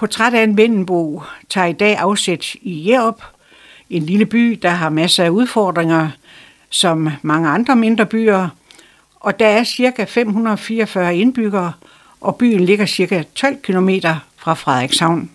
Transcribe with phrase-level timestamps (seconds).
[0.00, 3.22] Portræt af en vendenbo tager i dag afsæt i Jerup,
[3.90, 6.08] en lille by, der har masser af udfordringer,
[6.70, 8.48] som mange andre mindre byer,
[9.20, 10.04] og der er ca.
[10.04, 11.72] 544 indbyggere,
[12.20, 13.24] og byen ligger ca.
[13.34, 13.88] 12 km
[14.36, 15.30] fra Frederikshavn.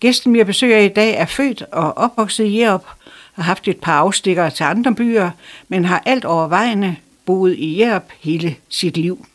[0.00, 2.86] Gæsten, vi besøger i dag, er født og opvokset i Jerup,
[3.32, 5.30] har haft et par afstikker til andre byer,
[5.68, 9.26] men har alt overvejende boet i Jerup hele sit liv.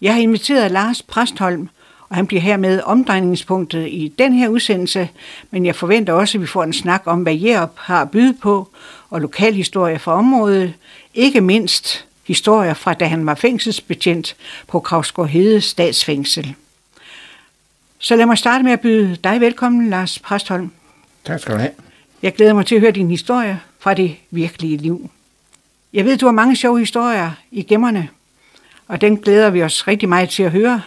[0.00, 1.68] Jeg har inviteret Lars Præstholm,
[2.12, 5.08] og han bliver hermed omdrejningspunktet i den her udsendelse,
[5.50, 8.34] men jeg forventer også, at vi får en snak om, hvad Jerup har at byde
[8.42, 8.68] på,
[9.10, 10.74] og lokalhistorie fra området,
[11.14, 14.36] ikke mindst historier fra, da han var fængselsbetjent
[14.68, 16.54] på Kravsgård Hede statsfængsel.
[17.98, 20.70] Så lad mig starte med at byde dig velkommen, Lars Præstholm.
[21.24, 21.72] Tak skal du have.
[22.22, 25.10] Jeg glæder mig til at høre din historie fra det virkelige liv.
[25.92, 28.08] Jeg ved, du har mange sjove historier i gemmerne,
[28.88, 30.82] og den glæder vi os rigtig meget til at høre.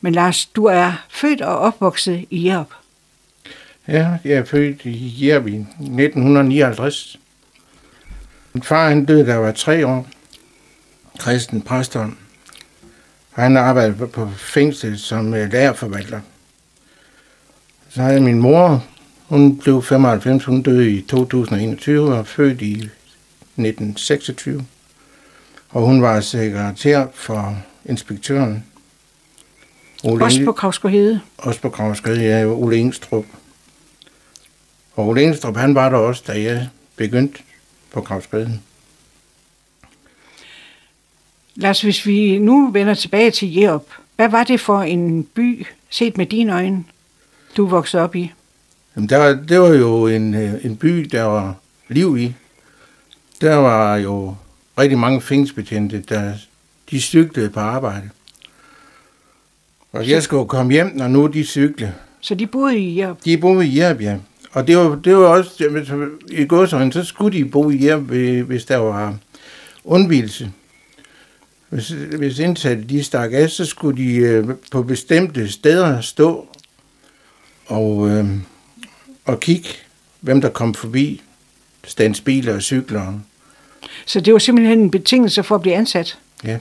[0.00, 2.70] Men Lars, du er født og opvokset i Jerup.
[3.88, 7.18] Ja, jeg er født i Jerup i 1959.
[8.52, 10.06] Min far han døde, da jeg var tre år.
[11.18, 12.16] Kristen Præstholm.
[13.30, 16.20] Han arbejdede på fængsel som øh, lærerforvalter.
[17.88, 18.84] Så havde min mor,
[19.28, 24.66] hun blev 95, hun døde i 2021 og født i 1926.
[25.70, 28.64] Og hun var sekretær for inspektøren.
[30.02, 33.24] Ole også på Kravsgård Også på Kravsgård, ja, Ole Engstrup.
[34.94, 37.38] Og Ole Engstrup, han var der også, da jeg begyndte
[37.92, 38.46] på Kravsgård.
[41.54, 46.16] Lars, hvis vi nu vender tilbage til Jerup, hvad var det for en by, set
[46.16, 46.84] med dine øjne,
[47.56, 48.32] du voksede op i?
[48.96, 51.54] Jamen, der, var, det var jo en, øh, en by, der var
[51.88, 52.34] liv i.
[53.40, 54.34] Der var jo
[54.78, 56.32] rigtig mange fængselsbetjente, der
[56.90, 58.10] de cyklede på arbejde.
[59.92, 61.94] Og jeg skulle komme hjem, når nu de cykle.
[62.20, 63.24] Så de boede i Jerup?
[63.24, 64.16] De boede i Jerup, ja.
[64.52, 65.64] Og det var, det var også,
[66.28, 68.02] i godsøjne, så skulle de bo i Jerup,
[68.46, 69.16] hvis der var
[69.84, 70.52] undvigelse.
[71.68, 76.48] Hvis, hvis indsatte de stak af, så skulle de øh, på bestemte steder stå
[77.66, 78.26] og, øh,
[79.24, 79.68] og kigge,
[80.20, 81.22] hvem der kom forbi,
[81.84, 83.20] standsbiler og cykler.
[84.06, 86.18] Så det var simpelthen en betingelse for at blive ansat?
[86.44, 86.58] Ja.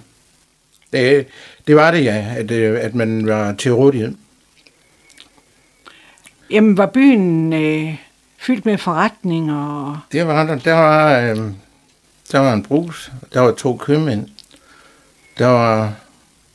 [0.94, 1.28] Det,
[1.68, 4.16] det var det, ja, at, øh, at man var til rådighed.
[6.50, 7.96] Jamen, var byen øh,
[8.38, 10.08] fyldt med forretninger?
[10.12, 10.56] Det var der.
[10.56, 11.38] Der var, øh,
[12.32, 14.28] der var en brus, der var to købmænd,
[15.38, 15.94] der var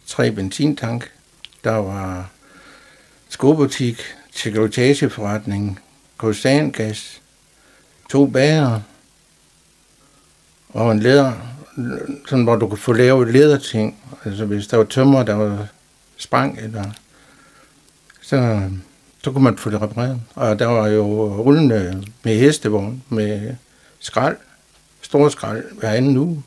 [0.07, 1.11] tre benzintank,
[1.65, 2.31] der var
[3.29, 4.03] skobutik,
[4.33, 5.81] chokoladeforretning,
[6.17, 7.23] kosangas,
[8.11, 8.81] to bager
[10.69, 11.33] og en læder,
[12.27, 13.97] sådan hvor du kunne få lavet lederting.
[14.25, 15.67] Altså hvis der var tømmer, der var
[16.17, 16.85] sprang, eller,
[18.21, 18.61] så,
[19.25, 20.21] så kunne man få det repareret.
[20.35, 21.05] Og der var jo
[21.43, 23.55] rullende med hestevogn, med
[24.01, 24.37] skrald,
[25.03, 26.43] stor skrald hver anden uge.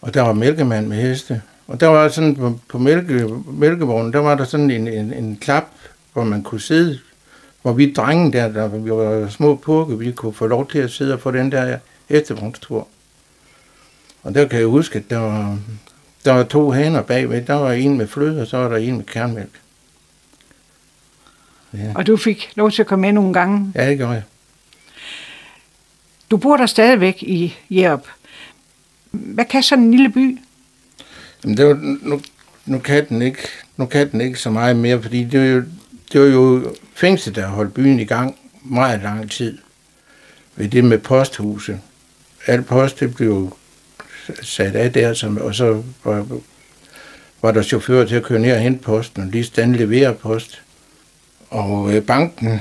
[0.00, 1.42] Og der var mælkemand med heste.
[1.66, 5.36] Og der var sådan på, på mælke, mælkevognen, der var der sådan en, en, en
[5.36, 5.64] klap,
[6.12, 6.98] hvor man kunne sidde,
[7.62, 10.90] hvor vi drenge der, der vi var små purke, vi kunne få lov til at
[10.90, 11.78] sidde og få den der
[12.08, 12.88] hestevognstur.
[14.26, 15.58] Og der kan jeg huske, at der var,
[16.24, 17.42] der var to haner bagved.
[17.42, 19.60] Der var en med fløde, og så var der en med kernmælk.
[21.72, 21.92] Ja.
[21.94, 23.72] Og du fik lov til at komme med nogle gange?
[23.74, 24.22] Ja, det gjorde jeg.
[26.30, 28.06] Du bor der stadigvæk i Jerup.
[29.10, 30.38] Hvad kan sådan en lille by?
[31.44, 32.20] Jamen, det var, nu,
[32.66, 35.62] nu, kan den ikke, nu kan den ikke så meget mere, fordi det var jo,
[36.12, 39.58] det var jo fængsel, der holdt byen i gang meget lang tid.
[40.56, 41.80] Ved det med posthuse.
[42.46, 43.56] Alt post, det blev
[44.42, 46.26] sat af der, som, og så var,
[47.42, 50.62] var der chauffører til at køre ned og hente posten, og lige stand levere post.
[51.50, 52.60] Og øh, banken,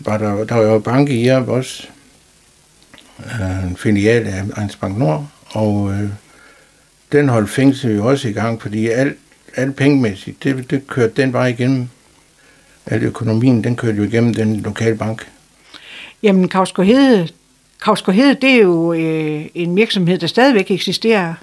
[0.00, 1.86] var der, der var jo bank i Jerup også,
[3.18, 6.08] øh, en filial af Ejens Bank Nord, og øh,
[7.12, 9.16] den holdt fængsel jo også i gang, fordi alt,
[9.56, 11.88] alt pengemæssigt, det, det kørte den vej igennem.
[12.86, 15.28] Al økonomien, den kørte jo igennem den lokale bank.
[16.22, 17.28] Jamen, Kavsko Hede,
[18.12, 21.34] Hede, det er jo øh, en virksomhed, der stadigvæk eksisterer.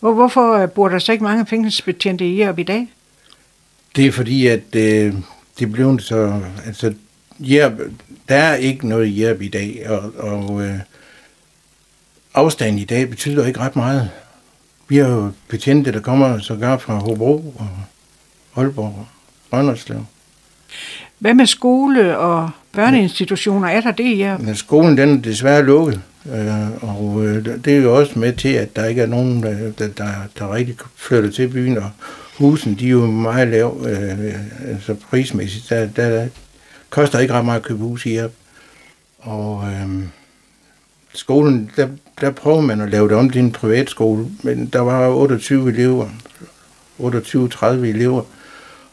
[0.00, 2.88] Hvor, hvorfor bor der så ikke mange fængselsbetjente i Jerup i dag?
[3.96, 5.14] Det er fordi, at øh,
[5.58, 6.40] det blev så...
[6.66, 6.94] Altså,
[7.40, 7.72] Jerup,
[8.28, 10.78] der er ikke noget i Jerup i dag, og, og øh,
[12.34, 14.10] afstanden i dag betyder ikke ret meget.
[14.88, 17.68] Vi har jo betjente, der kommer sågar fra Hobro og
[18.56, 19.06] Aalborg og
[19.52, 20.04] Rønderslev.
[21.18, 23.68] Hvad med skole og børneinstitutioner?
[23.68, 24.38] Er der det her?
[24.38, 26.00] Men skolen den er desværre lukket,
[26.34, 29.70] øh, og øh, det er jo også med til, at der ikke er nogen, der,
[29.88, 31.78] der, der rigtig flytter til byen.
[31.78, 31.90] Og
[32.38, 34.34] husen, de er jo meget lav, øh,
[34.68, 35.70] altså prismæssigt.
[35.70, 36.26] Der, der, der
[36.90, 38.28] koster ikke ret meget at købe hus her.
[39.18, 40.04] Og øh,
[41.14, 41.88] skolen, der,
[42.20, 46.08] der prøver man at lave det om til en privatskole, men der var 28 elever,
[47.00, 48.22] 28-30 elever,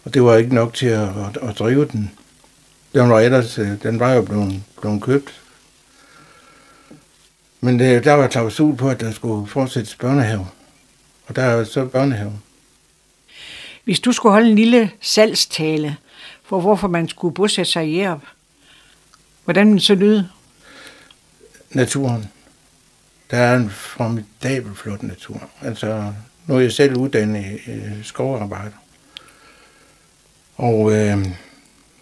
[0.03, 2.11] og det var ikke nok til at, at, at drive den.
[2.93, 5.41] Den var ellers, øh, den var jo blevet, blevet købt.
[7.61, 10.47] Men det, der var klausul på, at der skulle fortsættes børnehave.
[11.27, 12.33] Og der er så børnehave.
[13.83, 15.97] Hvis du skulle holde en lille salgstale
[16.43, 18.21] for, hvorfor man skulle bosætte sig i Jerup,
[19.43, 20.29] hvordan det så lyde?
[21.69, 22.27] Naturen.
[23.31, 25.49] Der er en formidabel flot natur.
[25.61, 26.13] Altså,
[26.47, 28.77] nu er jeg selv uddannet i skovarbejder.
[30.55, 31.27] Og øh,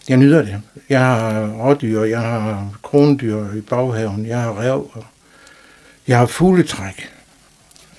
[0.08, 0.62] jeg nyder det.
[0.88, 5.04] Jeg har rådyr, jeg har krondyr i baghaven, jeg har rev, og
[6.06, 7.10] jeg har fugletræk.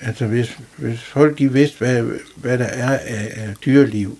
[0.00, 2.04] Altså hvis, hvis folk de vidste, hvad,
[2.36, 4.18] hvad der er af, af dyreliv,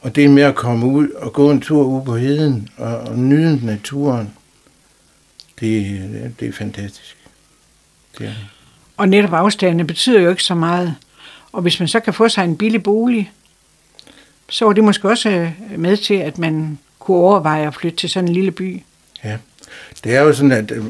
[0.00, 3.18] og det med at komme ud og gå en tur ud på heden og, og
[3.18, 4.30] nyde naturen,
[5.60, 7.16] det, det er fantastisk.
[8.18, 8.32] Det er.
[8.96, 10.94] Og netop afstandene betyder jo ikke så meget.
[11.52, 13.32] Og hvis man så kan få sig en billig bolig,
[14.52, 18.08] så var det måske også øh, med til, at man kunne overveje at flytte til
[18.08, 18.82] sådan en lille by.
[19.24, 19.36] Ja,
[20.04, 20.84] det er jo sådan, at øh,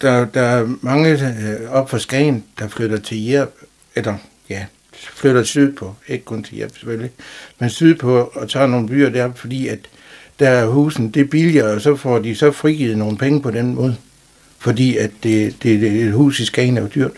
[0.00, 3.50] der, der er mange øh, op fra Skagen, der flytter til Jerp,
[3.94, 4.14] eller
[4.48, 7.10] ja, flytter sydpå, ikke kun til Jerp selvfølgelig,
[7.58, 9.78] men sydpå og tager nogle byer der, fordi at
[10.38, 13.50] der er husen, det er billigere, og så får de så frigivet nogle penge på
[13.50, 13.96] den måde,
[14.58, 17.16] fordi at det, det, det et hus i Skagen er jo dyrt.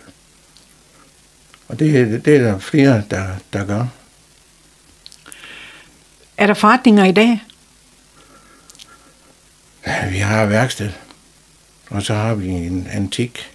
[1.68, 3.86] Og det, det er der flere, der, der gør.
[6.36, 7.44] Er der forretninger i dag?
[9.86, 10.90] Ja, vi har værksted.
[11.90, 13.50] Og så har vi en antik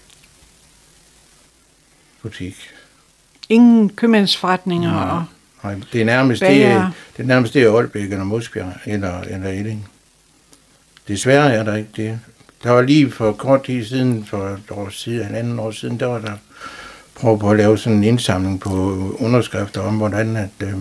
[2.21, 2.55] butik.
[3.49, 4.91] Ingen købmandsforretninger?
[4.91, 5.23] Nej, og
[5.63, 9.49] nej det er nærmest det, er, det er nærmest det Aalbæk eller Musbjerg eller, eller
[9.49, 9.89] Elling.
[11.07, 12.19] Desværre er der ikke det.
[12.63, 15.99] Der var lige for kort tid siden, for et år siden, en anden år siden,
[15.99, 16.33] der var der
[17.15, 18.71] prøve på at lave sådan en indsamling på
[19.19, 20.73] underskrifter om, hvordan at, øh,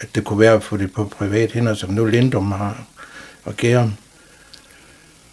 [0.00, 2.86] at det kunne være at få det på privat hænder, som nu Lindum har
[3.44, 3.92] og Gærum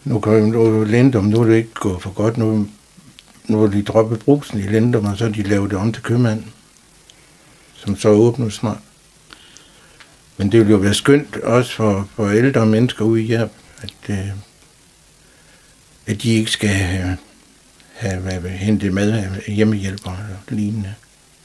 [0.03, 2.67] nu kan nu Lindum, nu er det ikke gået for godt, nu,
[3.45, 6.43] nu er de droppet brusen i Lindum, og så de lavet det om til købmand,
[7.73, 8.77] som så åbner snart.
[10.37, 13.47] Men det ville jo være skønt også for, for ældre mennesker ude i her,
[13.81, 14.29] at, øh,
[16.05, 17.17] at de ikke skal have,
[17.93, 20.93] have, have hentet mad af hjemmehjælpere og lignende.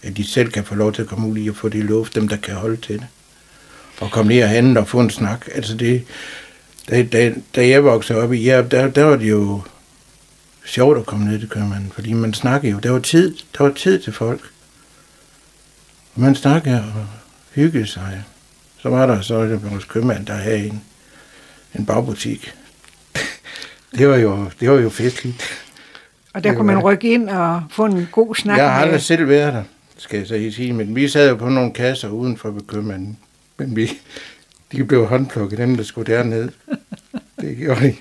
[0.06, 2.14] At de selv kan få lov til at komme ud i og få det luft,
[2.14, 3.06] dem der kan holde til det.
[4.00, 5.48] Og komme ned og handle og få en snak.
[5.54, 6.04] Altså det,
[6.90, 9.62] da, da, da jeg voksede op i Jerp, der, der var det jo
[10.64, 13.72] sjovt at komme ned til købmanden, fordi man snakkede jo, der var tid, der var
[13.72, 14.40] tid til folk.
[16.14, 17.06] Og man snakkede og
[17.54, 18.24] hyggede sig.
[18.78, 20.82] Så var der så vores købmand, der havde en,
[21.74, 22.54] en bagbutik.
[23.98, 25.42] det var jo, det var jo festligt.
[26.34, 29.28] Og der kunne man rykke ind og få en god snak Jeg har aldrig selv
[29.28, 29.62] været der,
[29.96, 33.18] skal jeg så sige, men vi sad jo på nogle kasser uden for købmanden.
[33.56, 33.90] Men vi,
[34.72, 36.48] de blev håndplukket, dem der skulle derned.
[37.40, 37.94] Det gjorde de.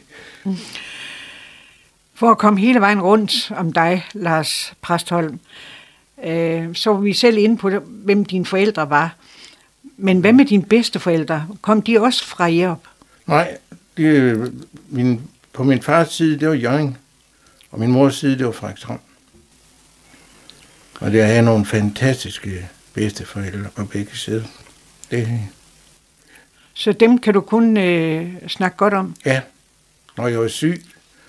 [2.13, 5.39] For at komme hele vejen rundt om dig, Lars Præstholm,
[6.25, 9.15] øh, så var vi selv inde på, hvem dine forældre var.
[9.97, 11.47] Men hvad med dine bedsteforældre?
[11.61, 12.83] Kom de også fra Jerup?
[13.27, 13.57] Nej,
[13.97, 14.51] de,
[14.89, 15.21] min,
[15.53, 16.97] på min fars side, det var Jørgen.
[17.71, 18.99] Og min mors side, det var Frederikshavn.
[20.99, 24.43] Og det er nogle fantastiske bedsteforældre på begge sider.
[25.11, 25.39] Det,
[26.73, 29.15] så dem kan du kun øh, snakke godt om?
[29.25, 29.41] Ja,
[30.17, 30.85] når jeg var syg.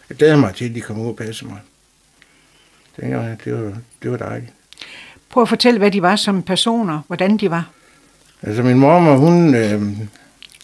[0.09, 1.61] Jeg glæder mig til, at de kom ud og passe mig.
[2.97, 4.53] Det var, det var, det var dejligt.
[5.31, 7.71] Prøv at fortælle, hvad de var som personer, hvordan de var.
[8.43, 9.83] Altså min mormor, hun, øh,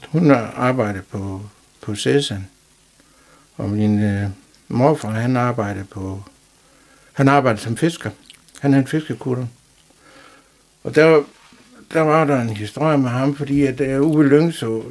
[0.08, 1.42] hun arbejdede på,
[1.80, 2.46] på Cæsan.
[3.56, 4.28] Og min øh,
[4.68, 6.22] morfar, han arbejdede på,
[7.12, 8.10] han arbejdede som fisker.
[8.62, 9.46] Han er en fiskekutter.
[10.84, 11.22] Og der
[11.92, 14.84] der var der en historie med ham, fordi at uh, Uwe Lyngså,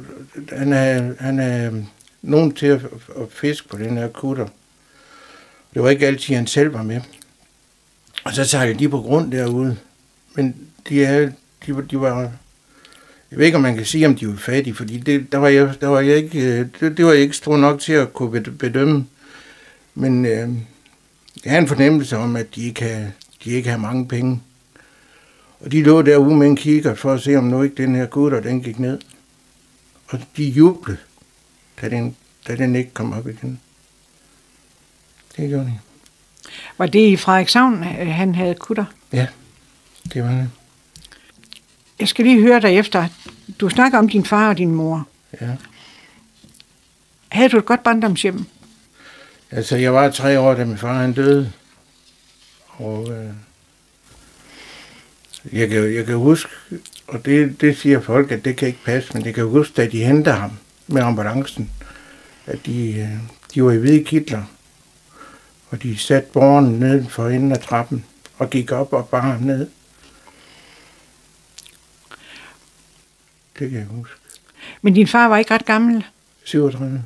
[0.52, 1.78] han er, han er øh,
[2.22, 2.80] nogen til at,
[3.16, 4.46] at fiske på den her kutter.
[5.74, 7.00] Det var ikke altid, han selv var med.
[8.24, 9.76] Og så sejlede de på grund derude.
[10.34, 10.56] Men
[10.88, 11.30] de, er,
[11.66, 12.20] de, de var...
[13.30, 15.48] Jeg ved ikke, om man kan sige, om de var fattige, fordi det, der, var
[15.48, 18.12] jeg, der var jeg ikke, øh, det, det var jeg ikke stor nok til at
[18.12, 19.06] kunne bedømme.
[19.94, 20.48] Men øh,
[21.44, 23.12] jeg har en fornemmelse om, at de ikke havde,
[23.44, 24.40] de ikke har mange penge.
[25.60, 28.06] Og de lå derude med en kigger for at se, om nu ikke den her
[28.06, 28.98] gutter, den gik ned.
[30.08, 30.98] Og de jublede,
[31.80, 32.16] da den,
[32.48, 33.60] da den ikke kom op igen.
[35.36, 35.78] Det gjorde de.
[36.78, 38.84] Var det i Frederikshavn, han havde kutter?
[39.12, 39.26] Ja,
[40.12, 40.50] det var det.
[42.00, 43.08] Jeg skal lige høre dig efter.
[43.60, 45.08] Du snakker om din far og din mor.
[45.40, 45.56] Ja.
[47.28, 48.44] Havde du et godt barndomshjem?
[49.50, 51.52] Altså, jeg var tre år, da min far han døde.
[52.82, 53.30] Og øh,
[55.52, 56.50] jeg, kan, jeg kan huske,
[57.06, 59.86] og det, det siger folk, at det kan ikke passe, men jeg kan huske, da
[59.86, 60.50] de hentede ham
[60.86, 61.70] med ambulancen,
[62.46, 63.08] at de, øh,
[63.54, 64.42] de var i hvide kitler,
[65.70, 68.04] og de satte borgeren ned for enden af trappen
[68.38, 69.68] og gik op og bar ham ned.
[73.58, 74.14] Det kan jeg huske.
[74.82, 76.04] Men din far var ikke ret gammel.
[76.44, 77.04] 37.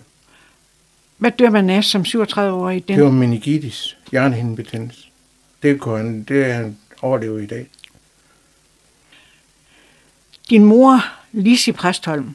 [1.18, 2.88] Hvad dør man af som 37-årig?
[2.88, 2.96] Den?
[2.96, 5.05] Det var meningitis, hjernehindebetændelse.
[5.62, 7.66] Det, kunne han, det er han overlevet i dag.
[10.50, 11.00] Din mor,
[11.32, 12.34] Lise Præstholm,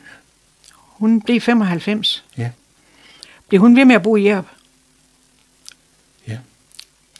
[0.73, 2.25] hun blev 95.
[2.37, 2.51] Ja.
[3.47, 4.45] Blev hun ved med at bo i Jerup?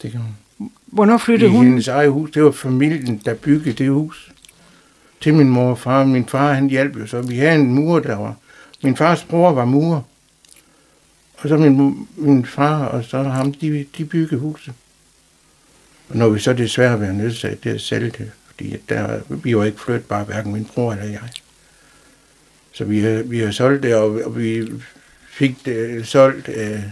[0.02, 0.70] Det kan hun.
[0.86, 1.64] Hvornår I flyttede hun?
[1.64, 4.32] hendes eget hus, det var familien, der byggede det hus.
[5.20, 6.04] Til min mor og far.
[6.04, 7.22] Min far, han hjalp jo så.
[7.22, 8.36] Vi havde en mur, der var...
[8.82, 10.00] Min fars bror var murer.
[11.38, 14.74] Og så min, min far og så ham, de, de byggede huset.
[16.12, 19.56] Og når vi så desværre var nødsaget til at sælge det, fordi at der, vi
[19.56, 21.28] var ikke flyttet bare, hverken min bror eller jeg.
[22.72, 24.68] Så vi, vi har solgt det, og, og vi
[25.30, 26.82] fik det øh, solgt, øh, jeg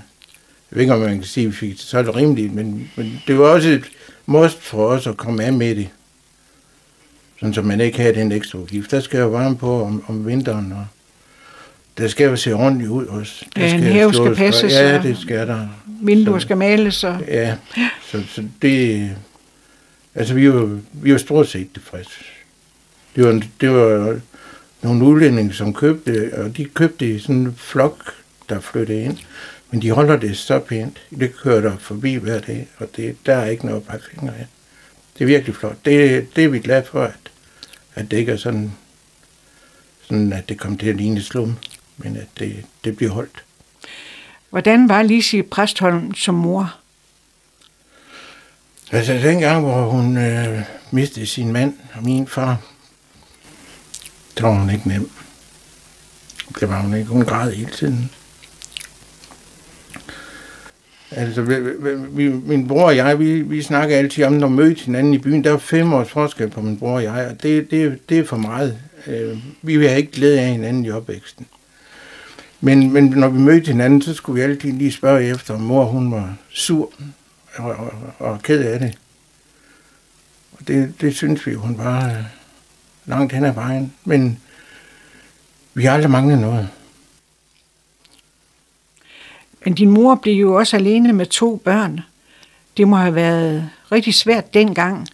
[0.70, 3.38] ved ikke, om man kan sige, at vi fik det solgt rimeligt, men, men det
[3.38, 3.84] var også et
[4.26, 5.88] must for os at komme af med det.
[7.40, 8.90] Sådan, så man ikke havde den ekstra udgift.
[8.90, 10.86] Der skal jo varme på om, om vinteren, og
[11.98, 13.44] der skal jo se ordentligt ud også.
[13.56, 15.68] Der Ja, en have skal passes, Ja, det skal der.
[16.02, 17.56] Vinduer Så- skal males, og Ja,
[18.10, 19.10] så, så det...
[20.14, 22.10] Altså, vi var, vi var stort set tilfredse.
[23.16, 24.20] Det var, det var
[24.82, 28.12] nogle udlændinge, som købte, og de købte i sådan en flok,
[28.48, 29.18] der flyttede ind.
[29.70, 31.00] Men de holder det så pænt.
[31.18, 34.46] Det kører der forbi hver dag, og det, der er ikke noget bare fingre af.
[35.18, 35.76] Det er virkelig flot.
[35.84, 37.14] Det, det er vi glade for, at,
[37.94, 38.72] at det ikke er sådan,
[40.02, 41.56] sådan, at det kommer til at ligne slum,
[42.04, 43.44] men at det, det bliver holdt.
[44.50, 46.74] hvordan var Lise Præstholm som mor?
[48.92, 52.62] Altså dengang, hvor hun øh, mistede sin mand og min far,
[54.38, 55.10] der var hun ikke nem.
[56.60, 57.08] Det var hun ikke.
[57.08, 58.10] Hun græd hele tiden.
[61.10, 61.54] Altså, vi,
[62.10, 65.18] vi, min bror og jeg, vi, vi snakker altid om, når vi mødte hinanden i
[65.18, 65.44] byen.
[65.44, 68.24] Der er fem års forskel på min bror og jeg, og det, det, det er
[68.24, 68.78] for meget.
[69.06, 71.46] Øh, vi vil ikke glæde af hinanden i opvæksten.
[72.60, 75.84] Men, men når vi mødte hinanden, så skulle vi altid lige spørge efter, om mor
[75.84, 76.92] hun var sur
[77.56, 78.98] og, og, og ked af det.
[80.52, 82.24] Og det, det synes vi, hun var øh,
[83.06, 83.92] langt hen ad vejen.
[84.04, 84.40] Men
[85.74, 86.68] vi har aldrig manglet noget.
[89.64, 92.00] Men din mor blev jo også alene med to børn.
[92.76, 95.08] Det må have været rigtig svært dengang.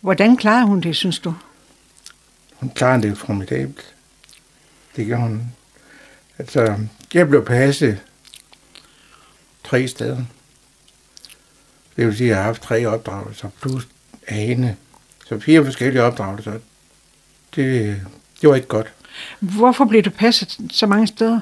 [0.00, 1.34] Hvordan klarede hun det, synes du?
[2.54, 3.94] Hun klarer det formidabelt.
[4.96, 5.52] Det gør hun.
[6.38, 6.76] Altså,
[7.14, 7.98] jeg blev passet
[9.64, 10.24] tre steder.
[11.96, 13.88] Det vil sige, at jeg har haft tre opdragelser, plus
[14.28, 14.76] ane.
[15.26, 16.52] Så fire forskellige opdragelser.
[17.54, 18.00] Det,
[18.40, 18.92] det var ikke godt.
[19.40, 21.40] Hvorfor blev du passet så mange steder?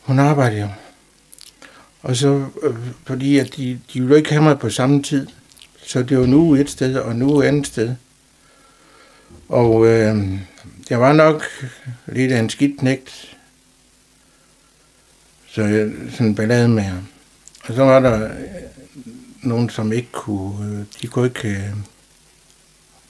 [0.00, 0.68] Hun arbejder jo.
[2.02, 5.26] Og så, øh, fordi at de, de ville ikke have mig på samme tid.
[5.86, 7.94] Så det var nu et sted, og nu et andet sted.
[9.48, 10.38] Og øh,
[10.90, 11.44] jeg var nok
[12.06, 13.37] lidt af en skidt knægt.
[15.50, 17.06] Så jeg sådan ballade med ham.
[17.68, 18.40] Og så var der øh,
[19.42, 21.70] nogen, som ikke kunne, øh, de kunne ikke, øh,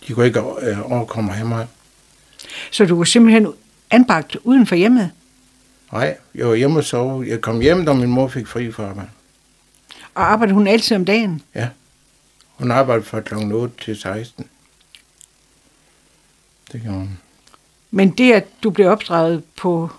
[0.09, 0.43] de kunne ikke
[0.83, 1.67] overkomme mig.
[2.71, 3.53] Så du var simpelthen
[3.91, 5.11] anbragt uden for hjemmet?
[5.93, 7.25] Nej, jeg var hjemme og sove.
[7.29, 9.09] Jeg kom hjem, da min mor fik fri fra mig.
[10.15, 11.43] Og arbejdede hun altid om dagen?
[12.59, 13.35] Hun arbejdede fra kl.
[13.35, 14.47] 8 til 16.
[16.73, 17.19] Det gjorde hun.
[17.91, 19.91] Men det, at du blev opdraget på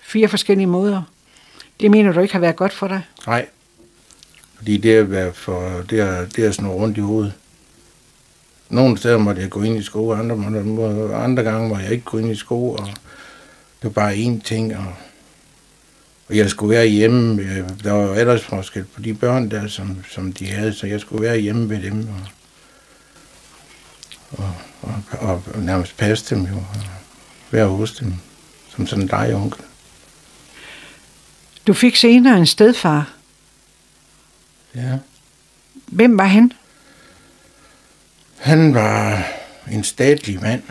[0.00, 1.02] fire forskellige måder,
[1.80, 3.02] det mener du ikke har været godt for dig?
[3.26, 3.46] Nej.
[4.56, 7.32] Fordi det at være for, det er, det er sådan noget rundt i hovedet.
[8.68, 12.04] Nogle steder måtte jeg gå ind i sko, andre, måtte, andre gange må jeg ikke
[12.04, 14.76] gå ind i sko, og det var bare én ting.
[14.76, 14.94] Og,
[16.28, 17.42] og jeg skulle være hjemme.
[17.42, 21.00] Øh, der var jo aldersforskel på de børn der, som, som de havde, så jeg
[21.00, 22.08] skulle være hjemme ved dem.
[24.32, 26.80] Og, og, og, og, og nærmest passe dem jo, og
[27.50, 28.14] være hos dem,
[28.68, 29.64] som sådan dig, onkel.
[31.66, 33.12] Du fik senere en stedfar.
[34.74, 34.98] Ja.
[35.86, 36.52] Hvem var han?
[38.38, 39.26] Han var
[39.70, 40.62] en statlig mand.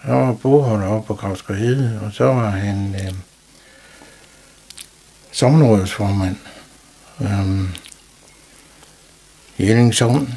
[0.00, 3.14] Han var bogholder oppe på Gravsgård Hede, og så var han øh,
[5.32, 6.36] sommerrådsformand
[7.20, 7.70] øh,
[9.58, 10.34] i Elling Sogn.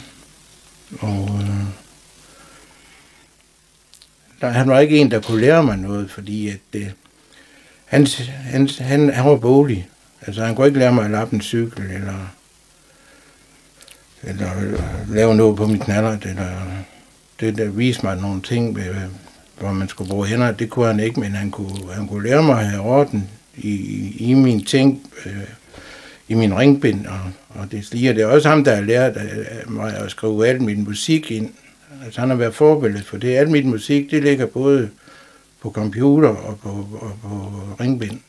[1.00, 1.66] Og øh,
[4.42, 6.90] der, han var ikke en, der kunne lære mig noget, fordi at, øh,
[7.88, 8.08] han,
[8.44, 9.90] han, han, han var bolig.
[10.22, 12.34] Altså, han kunne ikke lære mig at lappe en cykel, eller,
[14.24, 16.50] eller øh, lave noget på mit knaller, eller
[17.40, 18.96] det, der viste mig nogle ting, øh,
[19.60, 22.44] hvor man skulle bruge hænder, det kunne han ikke, men han kunne, han kunne lære
[22.44, 25.34] mig at have orden i, i, i min ting, øh,
[26.28, 28.14] i min ringbind, og, og det sliger.
[28.14, 31.50] Det er også ham, der har lært øh, mig at skrive al min musik ind.
[32.06, 33.36] Altså, han har været forbillede for det.
[33.36, 34.90] Al min musik, det ligger både
[35.68, 36.70] på computer og på,
[37.02, 38.20] og på ringbind.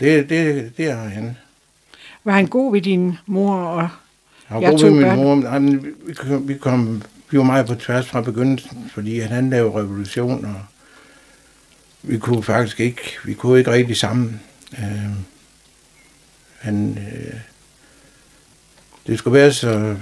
[0.00, 1.36] Det, det, det er han.
[2.24, 3.88] Var han god ved din mor og
[4.46, 5.48] han var god ved min mor.
[5.48, 9.78] Han, vi, kom, vi, kom, vi var meget på tværs fra begyndelsen, fordi han lavede
[9.78, 10.62] revolution, og
[12.02, 14.40] vi kunne faktisk ikke, vi kunne ikke rigtig sammen.
[14.78, 15.10] Øh,
[16.58, 17.40] han, øh,
[19.06, 19.96] det skulle være så,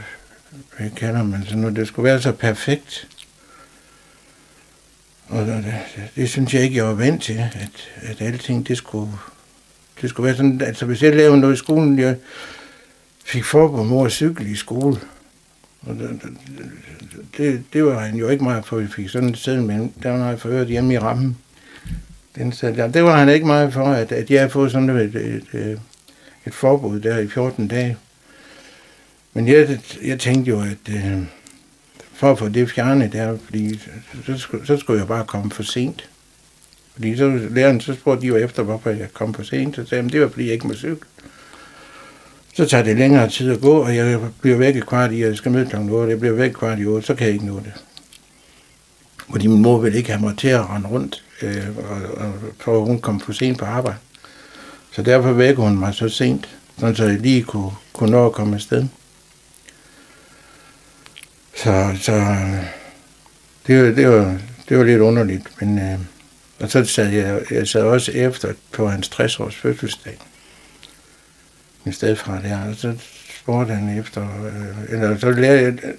[0.76, 3.08] hvad kalder man så nu, det skulle være så perfekt.
[5.28, 5.74] Og det,
[6.16, 9.12] det synes jeg ikke, jeg var vant til, at, at alting, det skulle,
[10.00, 12.16] det skulle være sådan, altså hvis jeg lavede noget i skolen, jeg
[13.24, 14.96] fik for på mor cykle i skole,
[15.82, 16.20] og det,
[17.36, 20.10] det, det, var han jo ikke meget for, vi fik sådan et sted, men der
[20.10, 21.36] var jeg forhørt hjemme i rammen.
[22.36, 22.88] Den sad der.
[22.88, 25.80] Det var han ikke meget for, at, at jeg havde fået sådan et, et, et,
[26.46, 27.96] et forbud der i 14 dage.
[29.32, 31.22] Men jeg, jeg tænkte jo, at øh,
[32.14, 35.62] for at få det fjernet der, fordi så, så, så skulle jeg bare komme for
[35.62, 36.08] sent.
[36.94, 39.76] Fordi så læreren, så spurgte de jo efter, hvorfor jeg kom for sent.
[39.76, 41.08] Så sagde jeg, det var fordi jeg ikke må cykle.
[42.54, 45.28] Så tager det længere tid at gå, og jeg bliver væk i kvart i, og
[45.28, 45.76] jeg skal møde kl.
[45.76, 47.72] 8, jeg bliver væk kvart i 8, så kan jeg ikke nå det.
[49.30, 52.84] Fordi min mor ville ikke have mig til at rende rundt, øh, og, og, for
[52.84, 53.98] hun kom for sent på arbejde.
[54.92, 58.54] Så derfor vækker hun mig så sent, så jeg lige kunne, kunne nå at komme
[58.54, 58.78] afsted.
[58.78, 59.03] sted.
[61.56, 62.36] Så, så
[63.66, 65.98] det, det, var, det var lidt underligt, men øh,
[66.60, 70.18] og så sad jeg, jeg sad også efter på hans 60-års fødselsdag.
[71.84, 72.94] Min stedfar der, og så
[73.40, 75.94] spurgte han efter, øh, eller så lærte jeg,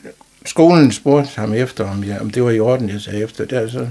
[0.45, 3.45] skolen spurgte ham efter, om, jeg, om det var i orden, jeg sagde efter.
[3.45, 3.89] Der, så,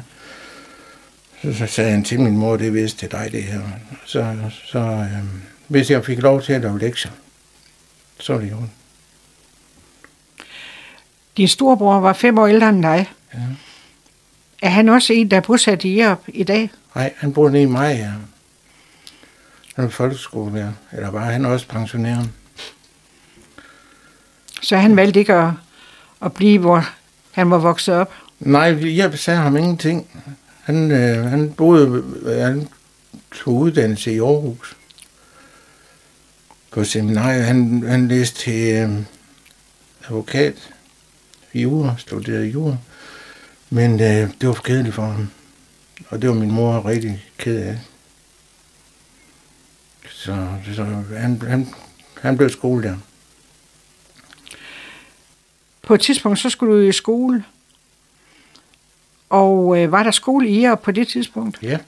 [1.42, 3.60] så, så sagde han til min mor, det vidste til dig det her.
[4.06, 5.24] Så, så øh,
[5.68, 7.12] hvis jeg fik lov til at lave lektier,
[8.20, 8.56] så var det jo.
[11.36, 13.10] Din storebror var fem år ældre end dig.
[13.34, 13.38] Ja.
[14.62, 16.70] Er han også en, der er bosat i Jerup i dag?
[16.94, 18.10] Nej, han bor nede i mig, ja.
[19.76, 20.96] Han er folkeskole, ja.
[20.96, 22.30] Eller var han også pensioneret?
[24.62, 25.50] Så han valgte ikke at,
[26.22, 26.88] at blive, hvor
[27.32, 28.12] han var vokset op?
[28.40, 30.06] Nej, jeg sagde ham ingenting.
[30.62, 32.68] Han, øh, han boede, han
[33.32, 34.76] tog uddannelse i Aarhus
[36.70, 37.44] på seminariet.
[37.44, 38.90] Han, han læste til øh,
[40.08, 40.73] advokat,
[41.54, 42.76] jura, studerede jura.
[43.70, 45.30] Men øh, det var for kedeligt for ham.
[46.08, 47.78] Og det var min mor rigtig ked af.
[50.10, 51.68] Så, så han, han,
[52.20, 52.96] han blev skolelærer.
[55.82, 57.44] På et tidspunkt, så skulle du i skole.
[59.28, 61.58] Og øh, var der skole i jer på det tidspunkt?
[61.62, 61.78] Ja.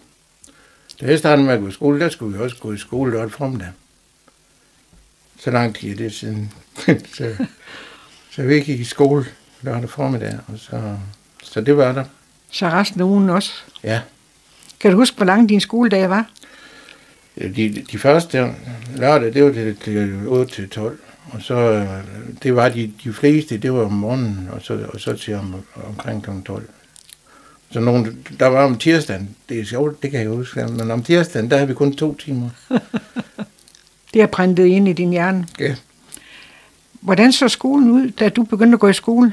[1.00, 3.12] Da jeg startede med at gå i skole, der skulle vi også gå i skole
[3.12, 3.68] lørdag formiddag.
[5.38, 6.52] Så lang tid er det siden.
[7.16, 7.46] så,
[8.30, 9.26] så vi gik i skole
[9.62, 10.96] lørdag formiddag, og så,
[11.42, 12.04] så det var der.
[12.50, 13.52] Så resten af ugen også?
[13.84, 14.00] Ja.
[14.80, 16.30] Kan du huske, hvor lang din skoledag var?
[17.38, 18.54] De, de første
[18.96, 20.98] lørdag, det var det, det 8 til 12.
[21.32, 21.86] Og så,
[22.42, 25.54] det var de, de fleste, det var om morgenen, og så, og så til om,
[25.88, 26.30] omkring kl.
[26.46, 26.68] 12.
[27.70, 31.02] Så nogle, der var om tirsdagen, det er sjovt, det kan jeg huske, men om
[31.02, 32.50] tirsdagen, der havde vi kun to timer.
[34.14, 35.46] det er printet ind i din hjerne.
[35.60, 35.74] Ja.
[37.00, 39.32] Hvordan så skolen ud, da du begyndte at gå i skole?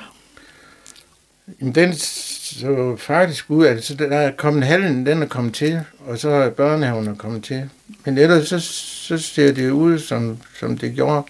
[1.64, 6.18] Jamen, den så faktisk ud, altså der er kommet hallen, den er kommet til, og
[6.18, 7.70] så er børnehaven er kommet til.
[8.06, 11.28] Men ellers så, så ser det ud, som, som det gjorde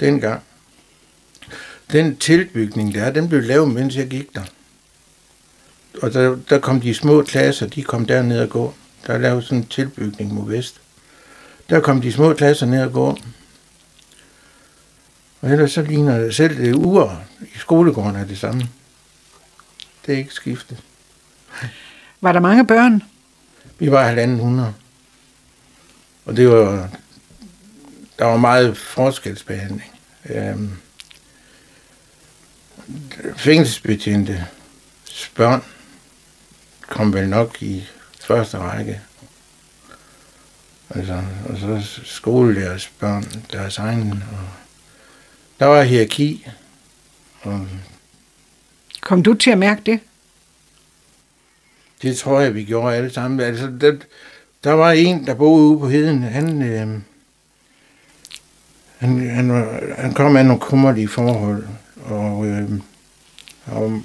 [0.00, 0.42] dengang.
[1.92, 4.42] Den tilbygning der, den blev lavet, mens jeg gik der.
[6.02, 8.74] Og der, der kom de små klasser, de kom derned og gå.
[9.06, 10.80] Der lavede sådan en tilbygning mod vest.
[11.70, 13.18] Der kom de små klasser ned og gå.
[15.40, 18.68] Og ellers så ligner det selv det uger i skolegården er det samme.
[20.06, 20.82] Det er ikke skiftet.
[22.20, 23.02] Var der mange børn?
[23.78, 24.74] Vi var halvanden hundrede.
[26.24, 26.90] Og det var,
[28.18, 29.90] der var meget forskelsbehandling.
[30.24, 30.76] Øhm,
[33.36, 34.46] fængselsbetjente
[35.34, 35.64] børn
[36.80, 37.84] kom vel nok i
[38.20, 39.00] første række.
[40.90, 44.12] Altså, og så skolelærers børn, deres egen.
[44.12, 44.48] Og
[45.58, 46.46] der var hierarki.
[47.42, 47.68] Og
[49.04, 50.00] Kom du til at mærke det?
[52.02, 53.40] Det tror jeg, vi gjorde alle sammen.
[53.40, 53.96] Altså, der,
[54.64, 56.22] der var en, der boede ude på heden.
[56.22, 56.88] Han, øh,
[58.98, 61.66] han, han, var- han kom af nogle kummerlige forhold,
[62.04, 62.70] og, øh,
[63.66, 64.02] og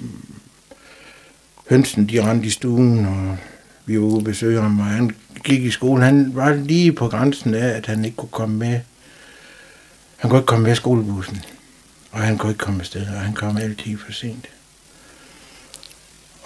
[1.70, 3.36] hønsen, de rendte i stuen, og
[3.86, 5.10] vi var ude og besøge ham, og han
[5.44, 6.02] gik i skole.
[6.04, 8.80] Han var lige på grænsen af, at han ikke kunne komme med.
[10.16, 11.42] Han kunne ikke komme med skolebussen,
[12.10, 14.46] og han kunne ikke komme afsted, og han kom altid for sent.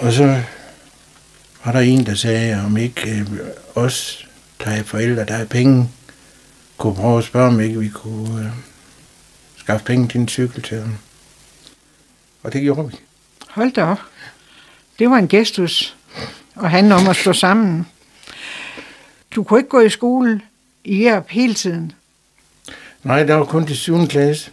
[0.04, 0.42] Og så
[1.64, 3.26] var der en, der sagde, om ikke øh,
[3.74, 4.28] os,
[4.64, 5.90] der er forældre, der er penge,
[6.76, 8.50] kunne prøve at spørge, om ikke vi kunne øh,
[9.56, 10.98] skaffe penge til en cykel til ham.
[12.42, 12.96] Og det gjorde vi.
[13.48, 13.98] Hold da op.
[14.98, 15.96] Det var en gestus,
[16.54, 17.86] og handler om at stå sammen.
[19.34, 20.40] Du kunne ikke gå i skole
[20.84, 21.92] i Jerup hele tiden.
[23.02, 24.06] Nej, der var kun til 7.
[24.06, 24.50] klasse.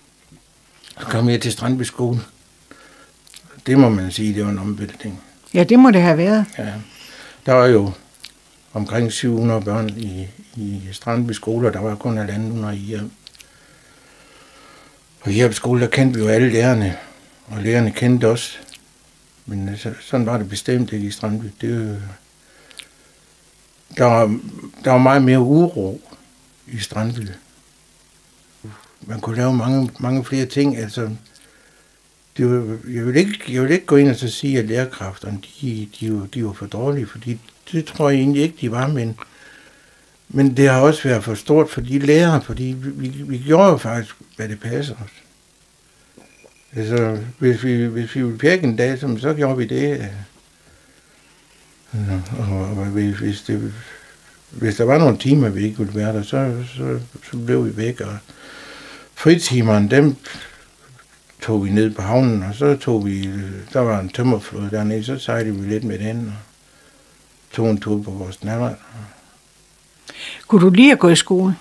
[1.00, 2.20] Så kom jeg til Strandby skole.
[3.66, 5.22] Det må man sige, det var en omvæltning.
[5.54, 6.46] Ja, det må det have været.
[6.58, 6.74] Ja.
[7.46, 7.92] Der var jo
[8.74, 13.12] omkring 700 børn i, i Strandby skole, og der var kun 1.500 i hjem.
[15.22, 16.98] Og i Jerup skole, der kendte vi jo alle lærerne,
[17.48, 18.62] og lærerne kendte os.
[19.46, 21.46] Men øh, så, sådan var det bestemt ikke i Strandby.
[21.62, 21.98] Det, øh,
[23.98, 24.40] der, var,
[24.84, 26.02] der var meget mere uro
[26.68, 27.28] i Strandby.
[29.02, 30.78] Man kunne lave mange, mange flere ting.
[30.78, 31.10] Altså,
[32.38, 35.40] det var, jeg, vil ikke, jeg vil ikke gå ind og så sige, at lærerkræfterne
[35.62, 37.40] de, de, de var for dårlige, fordi
[37.72, 39.18] det tror jeg egentlig ikke, de var, men,
[40.30, 43.78] men det har også været for stort for de lærere, fordi vi, vi, gjorde jo
[43.78, 45.12] faktisk, hvad det passer os.
[46.76, 50.10] Altså, hvis vi, hvis vi ville pjekke en dag, så, gjorde vi det.
[51.94, 53.74] øh, Og, og hvis, hvis, det,
[54.50, 57.00] hvis der var nogle timer, vi ikke ville være der, så, så,
[57.32, 58.02] så blev vi væk.
[58.02, 58.18] Og
[59.16, 60.16] fritimerne, dem
[61.42, 63.30] tog vi ned på havnen, og så tog vi,
[63.74, 66.34] der var en tømmerflåde dernede, så sejlede vi lidt med den, og
[67.56, 68.76] tog en tur på vores nærmere.
[70.48, 71.56] Kunne du lide at gå i skole?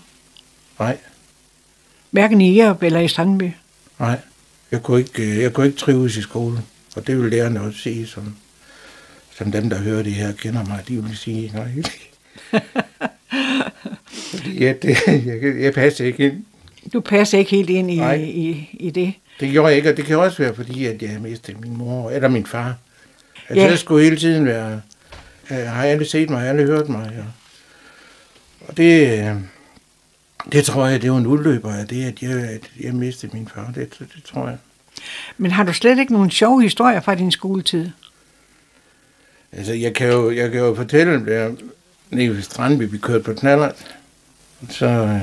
[0.78, 0.98] Nej,
[2.10, 3.50] Hverken i Jerup eller i Strandby?
[3.98, 4.18] nej,
[4.70, 6.58] jeg kunne ikke, øh, jeg kunne ikke trives i skolen,
[6.96, 8.36] og det vil lærerne også sige, som,
[9.30, 11.68] som dem, der hører det her, kender mig, de vil sige, nej,
[14.30, 16.44] Fordi jeg, det, jeg, jeg passer ikke ind.
[16.92, 18.14] Du passer ikke helt ind i, Nej.
[18.14, 19.14] i, i det.
[19.40, 22.10] Det gjorde jeg ikke, og det kan også være, fordi at jeg mistede min mor,
[22.10, 22.74] eller min far.
[23.48, 23.62] At Ja.
[23.62, 24.80] jeg skulle hele tiden være,
[25.50, 27.12] øh, har alle set mig, har alle hørt mig.
[27.18, 27.24] Og,
[28.68, 29.36] og det, øh,
[30.52, 33.48] det tror jeg, det var en udløber af det, at jeg, at jeg mistede min
[33.54, 33.72] far.
[33.74, 34.58] Det, det, det tror jeg.
[35.38, 37.90] Men har du slet ikke nogen sjove historier fra din skoletid?
[39.52, 41.52] Altså, jeg kan jo, jeg kan jo fortælle, at jeg,
[42.10, 43.96] nede ved Strandby, vi kørte på knallert.
[44.70, 45.20] Så øh,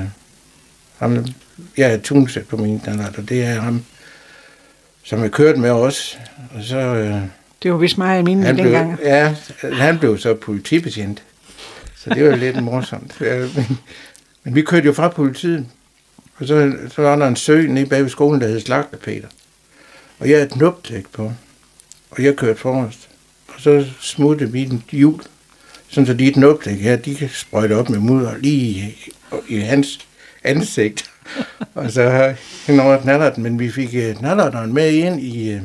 [0.97, 1.25] ham,
[1.77, 3.84] jeg er tunesæt på min knallert, og det er ham,
[5.08, 6.20] som jeg kørt med os.
[6.56, 7.22] Og så, øh,
[7.63, 9.00] Det var vist meget almindeligt han blev, dengang.
[9.04, 9.36] ja,
[9.74, 11.24] han blev så politibetjent.
[11.96, 13.17] Så det var lidt morsomt.
[13.22, 13.78] Ja, Men,
[14.43, 15.65] men vi kørte jo fra politiet.
[16.38, 19.28] Og så, så var der en sø nede bag ved skolen, der hed Slagter Peter.
[20.20, 21.32] Og jeg havde et knupdæk på.
[22.12, 23.10] Og jeg kørte forrest.
[23.48, 25.22] Og så smuttede vi den hjul.
[25.89, 28.96] Sådan så de knupdæk her, de kan sprøjte op med mudder lige i,
[29.48, 30.00] i hans
[30.43, 31.10] ansigt.
[31.75, 32.33] og så
[32.67, 33.43] hen over knallerten.
[33.43, 35.55] Men vi fik uh, knallerten med ind i...
[35.55, 35.61] Uh,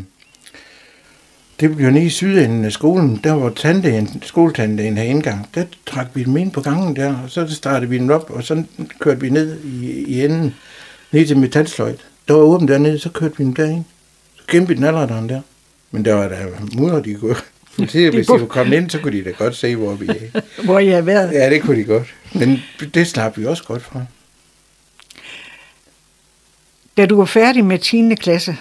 [1.60, 5.48] det blev nede i sydenden af skolen, der var tandlægen, skoletandlægen her indgang.
[5.54, 8.42] Der trak vi dem ind på gangen der, og så startede vi den op, og
[8.42, 8.64] så
[9.00, 10.54] kørte vi ned i, i enden,
[11.12, 12.00] ned til metalsløjt.
[12.28, 13.84] Der var åbent dernede, så kørte vi dem derind.
[14.36, 15.40] Så gemte vi den alderen der.
[15.90, 17.36] Men der var der mudder, de kunne...
[17.76, 20.40] Politiet, hvis de kunne komme ind, så kunne de da godt se, hvor vi er.
[20.64, 21.32] Hvor jeg har været.
[21.32, 22.14] Ja, det kunne de godt.
[22.32, 22.62] Men
[22.94, 24.04] det slap vi også godt fra.
[26.96, 28.14] Da du var færdig med 10.
[28.14, 28.56] klasse,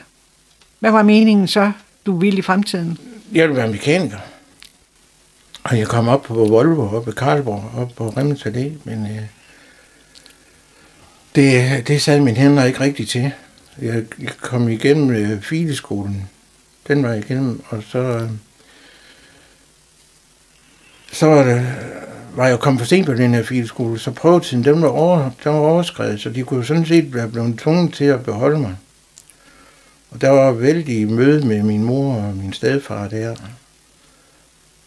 [0.80, 1.72] hvad var meningen så,
[2.06, 2.98] du ville i fremtiden?
[3.32, 4.17] Jeg ville være mekaniker.
[5.63, 9.22] Og jeg kom op på Volvo, op i Karlsborg, op på Remmens Allé, men øh,
[11.36, 13.32] det, det sad mine hænder ikke rigtigt til.
[13.82, 16.30] Jeg, jeg kom igennem øh, fileskolen.
[16.88, 18.30] Den var jeg igennem, og så, øh,
[21.12, 21.67] så var, det,
[22.36, 25.52] var jeg kommet for sent på den her filskole, så prøvetiden, den var, over, den
[25.52, 28.76] var overskrevet, så de kunne jo sådan set være blevet tvunget til at beholde mig.
[30.12, 33.36] Og der var vældig møde med min mor og min stedfar der,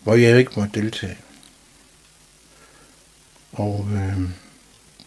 [0.02, 1.16] hvor jeg ikke måtte deltage.
[3.52, 4.20] Og øh,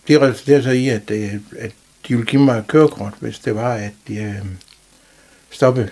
[0.07, 1.71] det resulterede så i, at, øh, at
[2.07, 4.45] de ville give mig et kørekort, hvis det var, at de øh,
[5.49, 5.89] stoppede.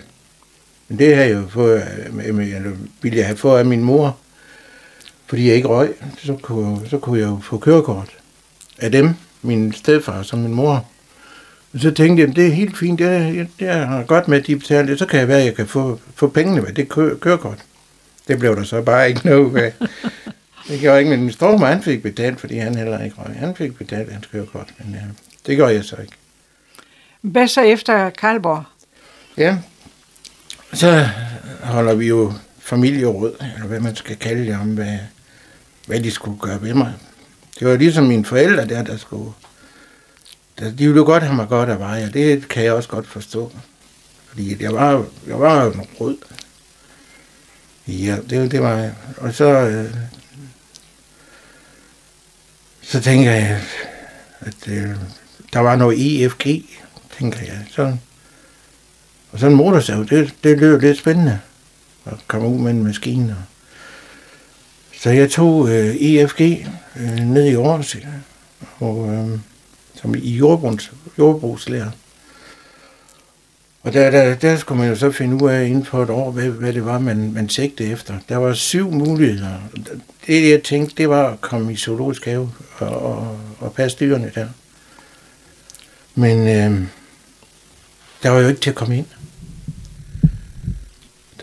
[0.88, 1.82] Men det havde jeg jo fået,
[2.20, 4.18] eller ville jeg have fået af min mor,
[5.26, 8.16] fordi jeg ikke røg, så kunne, så kunne jeg jo få kørekort
[8.78, 10.86] af dem, min stedfar som min mor.
[11.72, 14.46] Og så tænkte jeg, det er helt fint, det er, det er godt med, at
[14.46, 16.88] de betaler det, så kan jeg være, at jeg kan få, få pengene med det
[16.88, 17.58] kø, kørekort.
[18.28, 19.72] Det blev der så bare ikke noget af.
[20.68, 23.34] Det gjorde ikke, men min stormor, han fik betalt, fordi han heller ikke røg.
[23.36, 25.00] Han fik betalt hans kørekort, men ja,
[25.46, 26.12] det gør jeg så ikke.
[27.20, 28.64] Hvad så efter Karlborg?
[29.36, 29.58] Ja,
[30.72, 31.08] så
[31.62, 34.98] holder vi jo familieråd, eller hvad man skal kalde det, om hvad,
[35.86, 36.94] hvad de skulle gøre ved mig.
[37.58, 39.32] Det var ligesom mine forældre der, der skulle...
[40.58, 42.88] Der, de ville jo godt have mig godt af vej, og det kan jeg også
[42.88, 43.52] godt forstå.
[44.26, 46.16] Fordi jeg var, jeg var jo en rød.
[47.88, 48.94] Ja, det, det var jeg.
[49.16, 49.94] Og så, øh,
[52.82, 53.62] så tænker jeg,
[54.40, 54.96] at øh,
[55.52, 56.46] der var noget EFG,
[57.18, 57.66] tænker jeg.
[57.70, 57.96] Så,
[59.32, 61.40] og så en motorsav, det, det lød lidt spændende
[62.04, 63.36] at komme ud med en maskine.
[65.06, 66.40] Så jeg tog øh, EFG
[66.96, 67.96] øh, ned i Aarhus,
[68.78, 69.38] og, øh,
[69.94, 71.90] som i jordbrugs, jordbrugslærer.
[73.82, 76.30] Og der, der, der skulle man jo så finde ud af inden for et år,
[76.30, 78.14] hvad, hvad det var, man, man sigtede efter.
[78.28, 79.58] Der var syv muligheder.
[80.26, 84.32] Det, jeg tænkte, det var at komme i zoologisk have og, og, og passe dyrene
[84.34, 84.48] der.
[86.14, 86.88] Men øh,
[88.22, 89.06] der var jo ikke til at komme ind.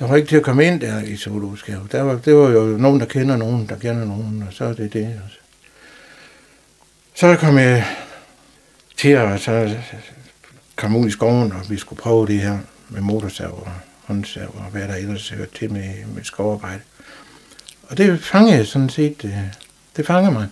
[0.04, 1.88] Der var ikke til at komme ind der i zoologisk have.
[1.92, 4.74] Der var, det var jo nogen, der kender nogen, der kender nogen, og så er
[4.74, 5.22] det det.
[7.16, 7.86] Så kom jeg
[8.98, 9.76] til at så
[10.76, 13.72] komme ud i skoven, og vi skulle prøve det her med motorsav og
[14.06, 16.82] håndsav og hvad der ellers hørte til med, med skovarbejde.
[17.84, 19.52] Og det fangede sådan set, det,
[19.98, 20.48] det fangede mig.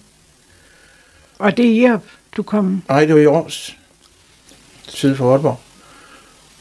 [1.39, 2.03] Og det er Jerup,
[2.37, 2.83] du kom?
[2.89, 3.77] Nej, det var i Års,
[4.87, 5.59] syd for Aalborg.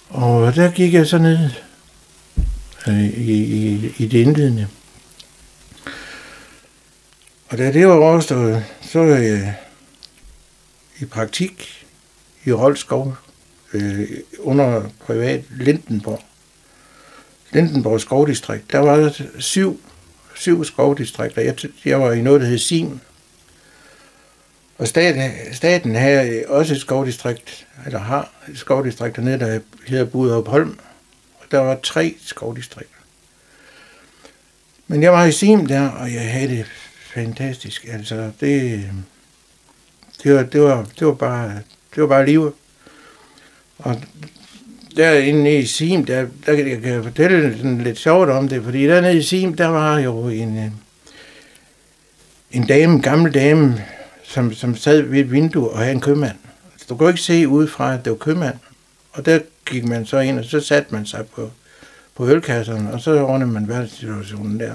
[0.09, 1.51] Og der gik jeg så ned
[2.89, 4.69] øh, i, i, i det indledende.
[7.49, 9.55] Og da det var overstået, så var jeg
[11.01, 11.87] i praktik
[12.45, 13.17] i Holskov
[13.73, 16.23] øh, under privat Lindenborg.
[17.53, 18.73] Lindenborg skovdistrikt.
[18.73, 19.81] Der var syv,
[20.35, 21.43] syv skovdistrikter.
[21.43, 23.01] Jeg, jeg var i noget, der hed Sim.
[24.79, 30.49] Og staten, staten havde også et skovdistrikt, eller har et skovdistrikt dernede, der hedder Buderup
[30.49, 30.79] Holm.
[31.51, 32.97] Der var tre skovdistrikter.
[34.87, 36.67] Men jeg var i Sim der, og jeg havde det
[37.15, 37.87] fantastisk.
[37.93, 38.85] Altså, det,
[40.23, 41.53] det, var, det, var, det var bare,
[41.95, 42.53] det var bare livet.
[43.79, 43.97] Og
[44.97, 48.87] derinde i Sim, der, der jeg kan jeg fortælle sådan lidt sjovt om det, fordi
[48.87, 50.71] dernede i Sim, der var jo en, øh,
[52.51, 53.85] en dame, en gammel dame,
[54.25, 56.37] som, som sad ved et vindue og havde en købmand.
[56.73, 58.57] Altså, du kunne ikke se udefra, at det var købmand.
[59.13, 61.51] Og der gik man så ind, og så satte man sig på,
[62.17, 64.73] på ølkasserne, og så ordnede man verdenssituationen der.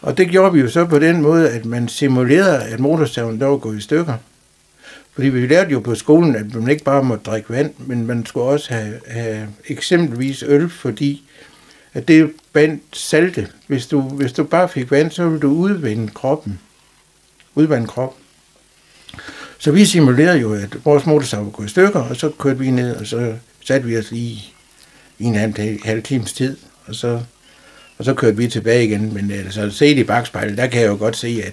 [0.00, 3.46] Og det gjorde vi jo så på den måde, at man simulerede, at motorstaven der
[3.46, 4.14] var gået i stykker.
[5.12, 8.26] Fordi vi lærte jo på skolen, at man ikke bare må drikke vand, men man
[8.26, 11.22] skulle også have, have eksempelvis øl, fordi
[11.94, 13.48] at det vand salte.
[13.66, 16.60] Hvis du, hvis du bare fik vand, så ville du udvinde kroppen.
[17.54, 18.23] Udvande kroppen.
[19.58, 22.70] Så vi simulerede jo, at vores motorsav var gået i stykker, og så kørte vi
[22.70, 24.44] ned, og så satte vi os lige
[25.18, 27.20] i en halv, halv times tid, og så,
[27.98, 29.14] og så kørte vi tilbage igen.
[29.14, 31.52] Men altså, set i bagspejlet, der kan jeg jo godt se, at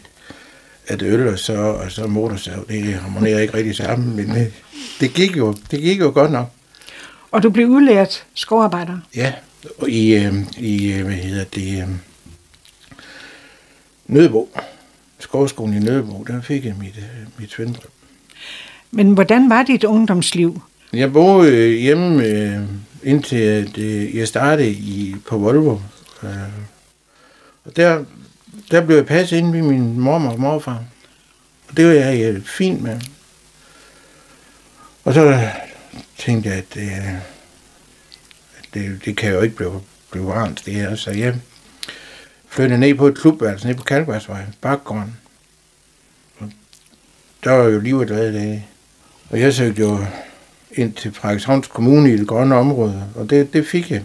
[0.88, 4.54] at øl og så, og så motorsav, det harmonerer ikke rigtig sammen, men det,
[5.00, 6.50] det, gik jo, det gik jo godt nok.
[7.32, 8.98] Og du blev udlært skovarbejder?
[9.16, 9.34] Ja,
[9.88, 11.88] i, øh, i øh, hvad hedder det, øh,
[14.08, 14.50] Nødebo,
[15.32, 17.00] skovskolen i Nødebo, der fik jeg mit,
[17.38, 17.90] mit svendbrev.
[18.92, 20.62] Men hvordan var dit ungdomsliv?
[20.94, 22.60] Jeg boede hjemme øh,
[23.04, 25.78] indtil at, øh, jeg startede i, på Volvo.
[26.24, 26.30] Øh,
[27.66, 28.04] og der
[28.72, 30.84] der blev jeg passet ind ved min mor og morfar.
[31.70, 33.00] Og det var jeg øh, fint med.
[35.04, 35.50] Og så
[36.18, 37.14] tænkte jeg, at, øh,
[38.58, 40.96] at det, det kan jo ikke blive, blive varmt, det her.
[40.96, 41.36] Så jeg
[42.48, 45.21] flyttede ned på et klubværelse ned på Kalkværsvej, Bakgården.
[47.44, 48.64] Der var jo livet lavet det.
[49.30, 50.06] Og jeg søgte jo
[50.72, 54.04] ind til Frederikshavns Kommune i det grønne område, og det, det fik jeg.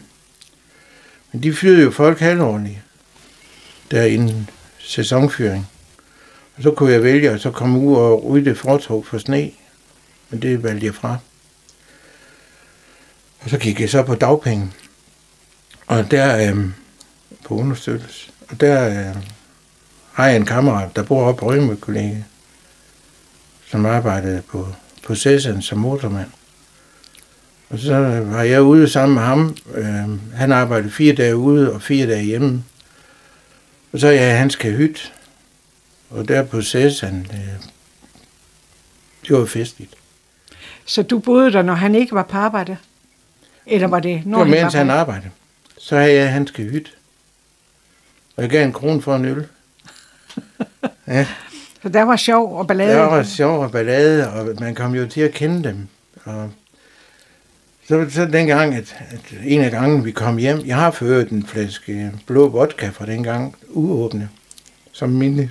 [1.33, 2.79] Men de fyrede jo folk halvårligt
[3.91, 4.47] derinde
[4.79, 5.69] sæsonfyring.
[6.57, 9.51] Og så kunne jeg vælge at så komme ud og rydde fortog for sne.
[10.31, 11.17] Men det valgte jeg fra.
[13.41, 14.73] Og så gik jeg så på dagpenge.
[15.87, 16.65] Og der øh,
[17.45, 18.31] på understøttelse.
[18.49, 19.17] Og der øh,
[20.13, 22.17] har jeg en kammerat, der bor oppe på Rømø kollega,
[23.67, 24.69] som arbejdede på,
[25.07, 26.29] på Cæsaren som motormand.
[27.71, 29.57] Og så var jeg ude sammen med ham.
[29.75, 32.65] Øh, han arbejdede fire dage ude og fire dage hjemme.
[33.93, 35.13] Og så er jeg hans kahyt.
[36.11, 37.71] Og der på Cæsaren, det,
[39.29, 39.95] det var festligt.
[40.85, 42.77] Så du boede der, når han ikke var på arbejde?
[43.67, 45.31] Eller var det, når det var, han mens var han arbejdede.
[45.79, 46.97] Så havde jeg hans kahyt.
[48.37, 49.47] Og jeg gav en krone for en øl.
[51.09, 51.27] Ja.
[51.87, 52.93] Så der var sjov og ballade.
[52.93, 55.89] Der var sjov og ballade, og man kom jo til at kende dem.
[56.25, 56.51] Og
[57.89, 61.47] så, så dengang, at, at en af gangen vi kom hjem, jeg har ført en
[61.47, 64.29] flaske blå vodka fra dengang, uåbne,
[64.93, 65.51] som minde.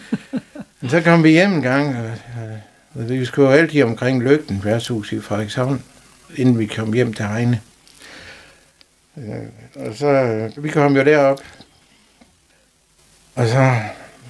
[0.80, 2.10] Men så kom vi hjem en gang, og,
[2.94, 5.82] og vi skulle jo altid omkring lygten værtshus i Frederikshavn,
[6.36, 7.60] inden vi kom hjem til Heine.
[9.18, 11.40] Øh, Og så, vi kom jo derop,
[13.34, 13.78] og så,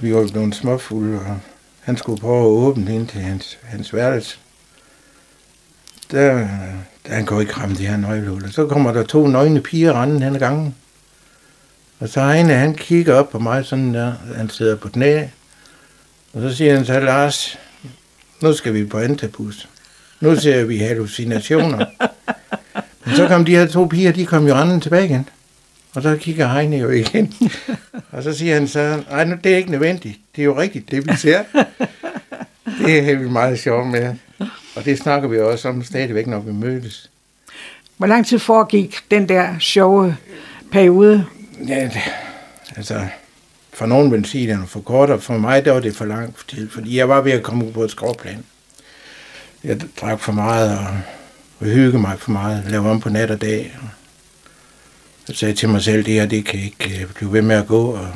[0.00, 1.38] vi var blevet småfulde, og
[1.80, 4.38] han skulle prøve at åbne ind til hans, hans værelse.
[6.10, 6.48] Der,
[7.06, 8.50] der han går ikke ramme de her nøglehuller.
[8.50, 10.74] Så kommer der to nøgne piger rendende hen ad gangen.
[11.98, 15.24] Og så ene, han kigger op på mig sådan der, han sidder på knæ.
[16.32, 17.58] Og så siger han så, Lars,
[18.42, 19.68] nu skal vi på antabus.
[20.20, 21.86] Nu ser vi hallucinationer.
[23.06, 25.28] Men så kom de her to piger, de kom jo rendende tilbage igen.
[25.94, 27.34] Og så kigger Heine jo igen.
[28.10, 30.18] Og så siger han så, nej, nu, det er ikke nødvendigt.
[30.36, 31.44] Det er jo rigtigt, det vi ser.
[32.78, 34.14] Det er vi meget sjovt med.
[34.76, 37.10] Og det snakker vi også om stadigvæk, når vi mødes.
[37.96, 40.16] Hvor lang tid foregik den der sjove
[40.72, 41.26] periode?
[41.68, 42.02] Ja, det,
[42.76, 43.06] altså,
[43.72, 45.96] for nogen vil sige, at den er for kort, og for mig der var det
[45.96, 48.44] for lang tid, fordi jeg var ved at komme ud på et skråplan.
[49.64, 50.86] Jeg drak for meget og,
[51.60, 53.76] og hygge mig for meget, lave om på nat og dag.
[53.82, 53.88] Og
[55.28, 57.66] jeg sagde til mig selv, det her, det kan ikke øh, blive ved med at
[57.66, 58.14] gå, og,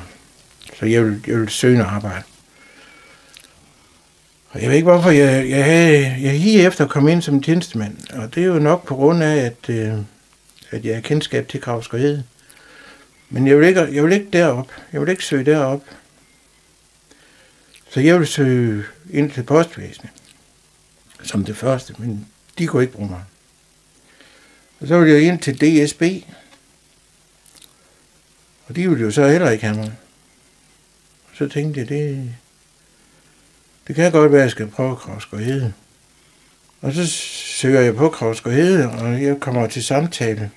[0.79, 2.23] så jeg vil, jeg vil søge noget arbejde.
[4.51, 7.97] Og jeg ved ikke, hvorfor jeg, jeg, havde, jeg lige efter kom ind som tjenestemand,
[8.13, 9.95] og det er jo nok på grund af, at, øh,
[10.71, 12.23] at jeg har kendskab til Kravskerhed.
[13.31, 14.73] Men jeg vil, ikke, jeg vil ikke derop.
[14.93, 15.83] Jeg vil ikke søge derop.
[17.91, 20.11] Så jeg vil søge ind til postvæsenet
[21.23, 23.25] som det første, men de kunne ikke bruge mig.
[24.81, 26.03] Og så ville jeg ind til DSB,
[28.69, 29.93] og de ville jo så heller ikke have mig.
[31.35, 32.35] Så tænkte jeg, det,
[33.87, 35.29] det kan godt være, at jeg skal prøve Kravsk
[36.81, 40.51] Og så søger jeg på Kravsk og jeg kommer til samtale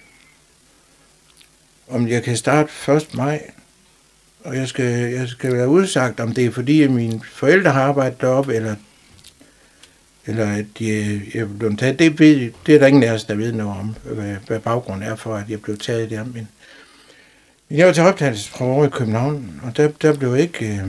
[1.91, 3.13] om jeg kan starte 1.
[3.13, 3.51] maj,
[4.43, 7.83] og jeg skal, jeg skal være udsagt, om det er fordi, at mine forældre har
[7.83, 8.75] arbejdet deroppe, eller,
[10.25, 11.99] eller at de, jeg er blevet taget.
[11.99, 12.19] Det,
[12.65, 15.35] det er der ingen af os, der ved noget om, hvad, hvad baggrunden er for,
[15.35, 16.23] at jeg blev taget der.
[16.23, 16.47] Men
[17.77, 20.67] jeg var til optagelsesprøve i København, og der, der blev ikke...
[20.67, 20.87] Øh,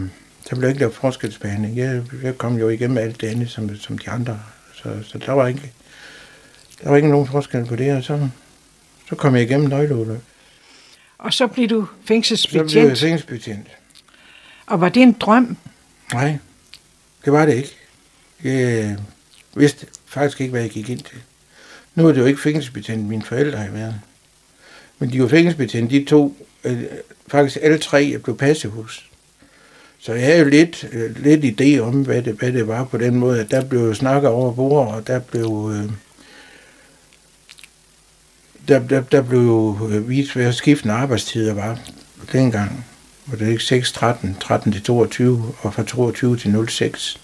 [0.50, 1.76] der blev ikke lavet forskelsbehandling.
[1.76, 4.40] Jeg, jeg kom jo igennem alt det andet, som, som de andre.
[4.74, 5.72] Så, så der var ikke
[6.82, 8.28] der var ikke nogen forskel på det, og så,
[9.08, 10.20] så kom jeg igennem nøgleudløb.
[11.18, 12.74] Og så blev du Så blev fængselsbetjent.
[12.74, 13.66] jeg fængselsbetjent.
[14.66, 15.56] Og var det en drøm?
[16.12, 16.38] Nej,
[17.24, 17.76] det var det ikke.
[18.44, 18.96] Jeg
[19.54, 21.18] vidste faktisk ikke, hvad jeg gik ind til.
[21.94, 24.00] Nu er det jo ikke fængselsbetjent, mine forældre har været.
[24.98, 26.84] Men de var fængselsbetjent, de to, øh,
[27.28, 29.10] faktisk alle tre, jeg blev passehus.
[29.98, 32.98] Så jeg havde jo lidt, øh, lidt idé om, hvad det, hvad det var på
[32.98, 35.72] den måde, at der blev snakket over bord, og der blev...
[35.74, 35.90] Øh,
[38.68, 41.78] der, der, der blev øh, vist, hvad skiftende arbejdstider var
[42.32, 42.86] dengang.
[43.26, 47.20] Var det ikke 6, 13, 13 til 22, og fra 22 til 06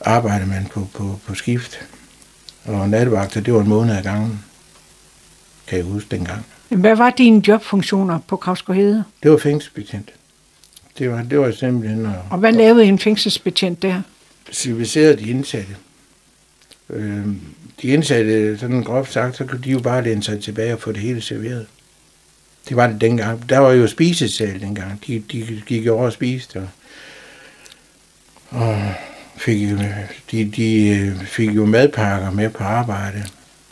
[0.00, 1.80] arbejdede man på, på, på skift.
[2.64, 4.44] Og nattevagter, det var en måned ad gangen,
[5.66, 6.46] kan jeg huske dengang.
[6.70, 8.76] Hvad var dine jobfunktioner på Kravsgård
[9.22, 10.10] Det var fængselsbetjent.
[10.98, 14.02] Det var, det var simpelthen at Og hvad lavede en fængselsbetjent der?
[14.52, 15.76] civilisere de indsatte.
[16.90, 17.26] Øh,
[17.82, 20.92] de indsatte, sådan groft sagt, så kunne de jo bare læne sig tilbage og få
[20.92, 21.66] det hele serveret.
[22.68, 23.48] Det var det dengang.
[23.48, 25.02] Der var jo spisesal dengang.
[25.06, 26.56] De, de gik over og spiste.
[26.56, 26.68] Og,
[28.50, 28.92] og
[29.36, 29.68] fik,
[30.30, 33.24] de, de øh, fik jo madpakker med på arbejde.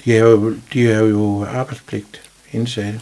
[0.05, 3.01] De har jo, de har jo arbejdspligt indsatte.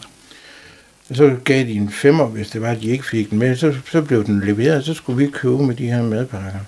[1.13, 3.55] Så gav de en femmer, hvis det var, at de ikke fik den med.
[3.55, 6.59] Så, så blev den leveret, og så skulle vi købe med de her madpakker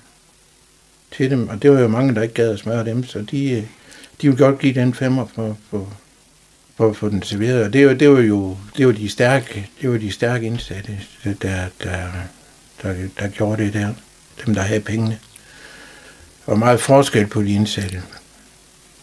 [1.18, 1.50] til dem.
[1.50, 3.64] Og det var jo mange, der ikke gad at smøre dem, så de, øh,
[4.22, 5.94] de ville godt give den femmer for, for,
[6.78, 7.64] for at få den serveret.
[7.64, 11.00] Og det var, det var jo det var de stærke, det var de stærke indsatte,
[11.24, 11.34] der,
[11.84, 12.08] der,
[12.84, 13.94] der, der gjorde det der.
[14.46, 15.20] Dem, der havde pengene.
[16.46, 18.02] Og meget forskel på de indsatte.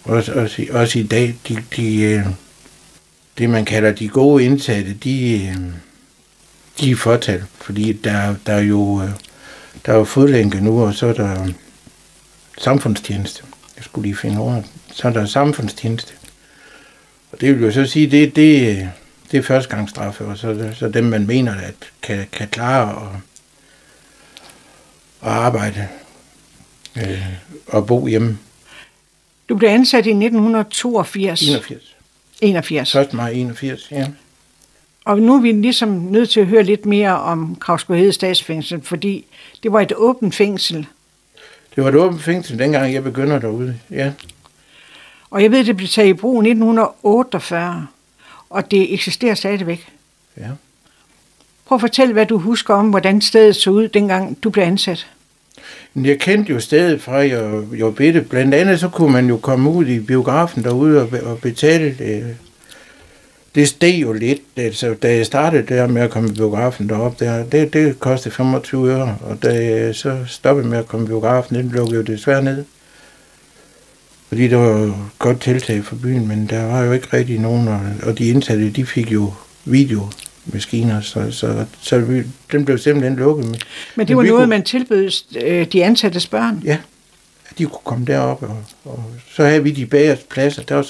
[0.04, 2.26] Også, også, i- også i dag, de, de, øh,
[3.38, 5.56] det man kalder de gode indsatte, de, øh,
[6.80, 9.10] de er fortal, fordi der, der er jo øh,
[9.86, 11.46] der er jo fodlænke nu, og så er der
[12.58, 13.42] samfundstjeneste.
[13.76, 14.64] Jeg skulle lige finde ordet.
[14.92, 16.12] Så er der samfundstjeneste.
[17.32, 18.90] Og det vil jo så sige, det, det,
[19.30, 23.20] det er førstegangsstraffe, og så, så dem, man mener, at kan, kan klare og,
[25.20, 25.88] og arbejde
[26.96, 27.26] øh,
[27.66, 28.38] og bo hjemme.
[29.48, 31.42] Du blev ansat i 1982.
[31.42, 31.95] 81.
[32.40, 32.94] 81.
[32.94, 33.12] 1.
[33.12, 34.06] maj 81, ja.
[35.04, 39.26] Og nu er vi ligesom nødt til at høre lidt mere om Kravsgård statsfængsel, fordi
[39.62, 40.86] det var et åbent fængsel.
[41.76, 44.12] Det var et åbent fængsel, dengang jeg begynder derude, ja.
[45.30, 47.86] Og jeg ved, det blev taget i brug i 1948,
[48.50, 49.88] og det eksisterer stadigvæk.
[50.36, 50.48] Ja.
[51.64, 55.06] Prøv at fortælle, hvad du husker om, hvordan stedet så ud, dengang du blev ansat.
[55.96, 57.42] Jeg kendte jo stedet fra, jeg,
[57.80, 58.20] var bitte.
[58.20, 62.36] Blandt andet så kunne man jo komme ud i biografen derude og, og betale det.
[63.54, 67.20] Det steg jo lidt, altså, da jeg startede der med at komme i biografen derop,
[67.20, 71.08] der, det, det kostede 25 øre, og da jeg så stoppede med at komme i
[71.08, 72.64] biografen, den lukkede jo desværre ned.
[74.28, 77.80] Fordi det var godt tiltag for byen, men der var jo ikke rigtig nogen, og,
[78.02, 79.32] og de indsatte, de fik jo
[79.64, 80.08] video
[80.46, 82.22] videomaskiner, så, så, så vi,
[82.52, 83.44] den blev simpelthen lukket.
[83.46, 83.56] Men,
[83.96, 85.10] Men det Men var vi noget, kunne- man tilbød
[85.42, 86.62] øh, de ansattes børn.
[86.64, 86.78] Ja,
[87.50, 90.86] at de kunne komme derop, og, og så havde vi de bagerste pladser, der var,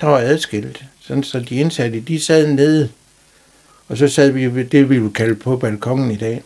[0.00, 2.88] der var adskilt, sådan, så de indsatte, de sad nede,
[3.88, 6.42] og så sad vi ved det, vi ville kalde på balkongen i dag.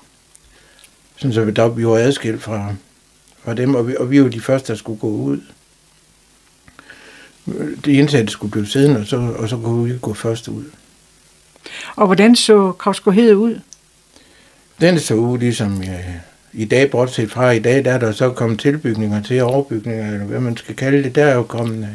[1.17, 2.75] Sådan så vi, der, vi var adskilt fra,
[3.45, 5.41] fra dem, og vi, og vi var de første, der skulle gå ud.
[7.85, 10.65] De indsatte skulle blive siddende, og så, og så kunne vi gå først ud.
[11.97, 13.61] Og hvordan så Kravsgård ud?
[14.81, 15.99] Den så ud ligesom ja,
[16.53, 20.27] i dag, bortset fra i dag, der er der så kommet tilbygninger til, overbygninger, eller
[20.27, 21.15] hvad man skal kalde det.
[21.15, 21.89] Der er jo kommet uh,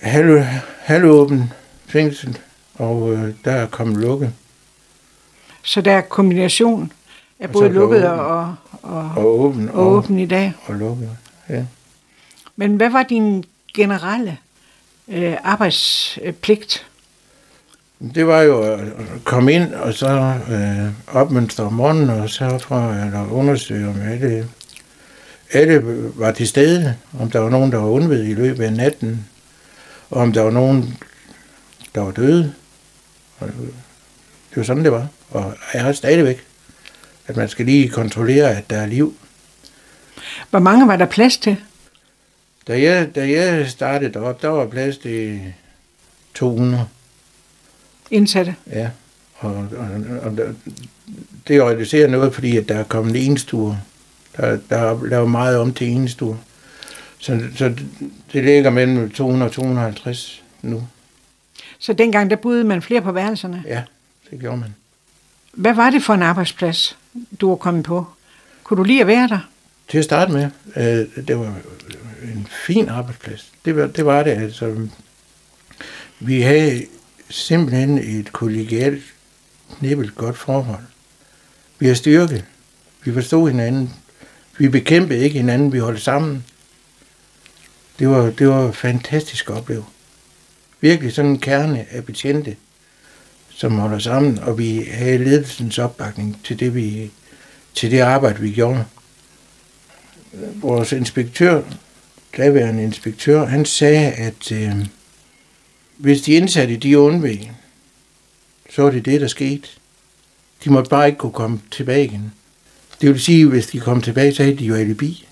[0.00, 0.44] halv,
[0.80, 1.52] halvåben
[1.86, 2.38] fængsel,
[2.74, 4.30] og uh, der er kommet lukke
[5.62, 6.92] Så der er kombination
[7.40, 10.52] af Og både er lukket der og, og, og åben og og, åben i dag.
[10.66, 11.08] og lukke.
[11.48, 11.64] Ja.
[12.56, 14.38] Men hvad var din generelle
[15.08, 16.86] øh, arbejdspligt?
[18.14, 18.80] Det var jo at
[19.24, 24.48] komme ind og så øh, opmønstre om morgenen, og så for at undersøge, om alle,
[25.52, 25.82] alle
[26.14, 29.26] var til stede, om der var nogen, der var undved i løbet af natten,
[30.10, 30.98] og om der var nogen,
[31.94, 32.54] der var døde.
[33.38, 33.48] Og
[34.50, 35.06] det var sådan, det var.
[35.30, 36.44] Og jeg har stadigvæk,
[37.26, 39.16] at man skal lige kontrollere, at der er liv.
[40.50, 41.56] Hvor mange var der plads til?
[42.68, 45.40] Da jeg, da jeg startede op, der var plads til
[46.34, 46.86] 200.
[48.12, 48.54] indsatte?
[48.72, 48.90] Ja,
[49.38, 49.88] og, og,
[50.22, 50.38] og
[51.48, 53.76] det reducerer noget, fordi at der er kommet enstuer.
[54.36, 56.36] Der, der er lavet meget om til enstuer.
[57.18, 57.74] Så, så
[58.32, 60.88] det, ligger mellem 200 og 250 nu.
[61.78, 63.62] Så dengang der boede man flere på værelserne.
[63.66, 63.82] Ja,
[64.30, 64.74] det gjorde man.
[65.52, 66.98] Hvad var det for en arbejdsplads,
[67.40, 68.06] du var kommet på?
[68.64, 69.38] Kunne du lide at være der?
[69.88, 71.54] Til at starte med, øh, det var
[72.22, 73.52] en fin arbejdsplads.
[73.64, 74.06] Det var det.
[74.06, 74.88] Var det altså.
[76.20, 76.86] Vi havde
[77.32, 79.02] simpelthen et kollegialt,
[79.78, 80.84] knibbelt godt forhold.
[81.78, 82.44] Vi har styrke.
[83.04, 83.94] Vi forstod hinanden.
[84.58, 85.72] Vi bekæmpede ikke hinanden.
[85.72, 86.44] Vi holdt sammen.
[87.98, 89.84] Det var, det var fantastisk at opleve.
[90.80, 92.56] Virkelig sådan en kerne af betjente,
[93.48, 97.10] som holder sammen, og vi havde ledelsens opbakning til det, vi,
[97.74, 98.84] til det arbejde, vi gjorde
[100.54, 101.62] vores inspektør,
[102.36, 104.86] daværende inspektør, han sagde, at øh,
[106.02, 107.50] hvis de indsatte de undveg,
[108.74, 109.68] så var det det, der skete.
[110.64, 112.32] De måtte bare ikke kunne komme tilbage igen.
[113.00, 115.26] Det vil sige, at hvis de kom tilbage, så havde de jo alibi.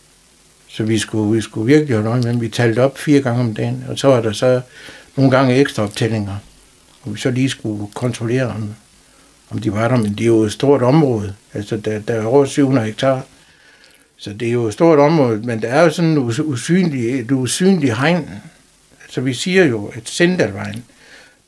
[0.69, 2.37] Så vi skulle, vi skulle virkelig holde øje med.
[2.41, 4.61] Vi talte op fire gange om dagen, og så var der så
[5.17, 6.37] nogle gange ekstra optællinger,
[7.03, 8.75] hvor vi så lige skulle kontrollere, om,
[9.51, 9.97] om de var der.
[9.97, 11.35] Men det er jo et stort område.
[11.55, 13.25] Altså, der, der er over 700 hektar.
[14.17, 17.21] Så det er jo et stort område, men der er jo sådan en us- usynlig,
[17.21, 18.31] et usynligt hegn.
[19.11, 20.85] Så vi siger jo, at Sindalvejen,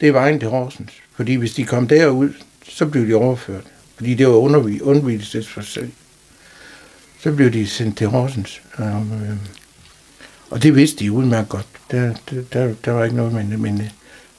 [0.00, 0.92] det er vejen til Horsens.
[1.16, 2.30] Fordi hvis de kom derud,
[2.68, 3.64] så blev de overført.
[3.96, 5.92] Fordi det var undervis, undervisningsforsøg.
[7.20, 8.62] Så blev de sendt til Horsens.
[8.74, 9.36] Og, øh,
[10.50, 11.66] og det vidste de udmærket godt.
[11.90, 12.14] Der,
[12.52, 13.82] der, der, var ikke noget, men, men,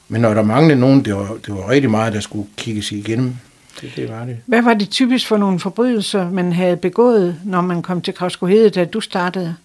[0.08, 3.36] men når der manglede nogen, det var, det var rigtig meget, der skulle kigges igennem.
[3.82, 4.38] Det, det var det.
[4.46, 8.72] Hvad var det typisk for nogle forbrydelser, man havde begået, når man kom til Kravsgård
[8.72, 9.56] da du startede?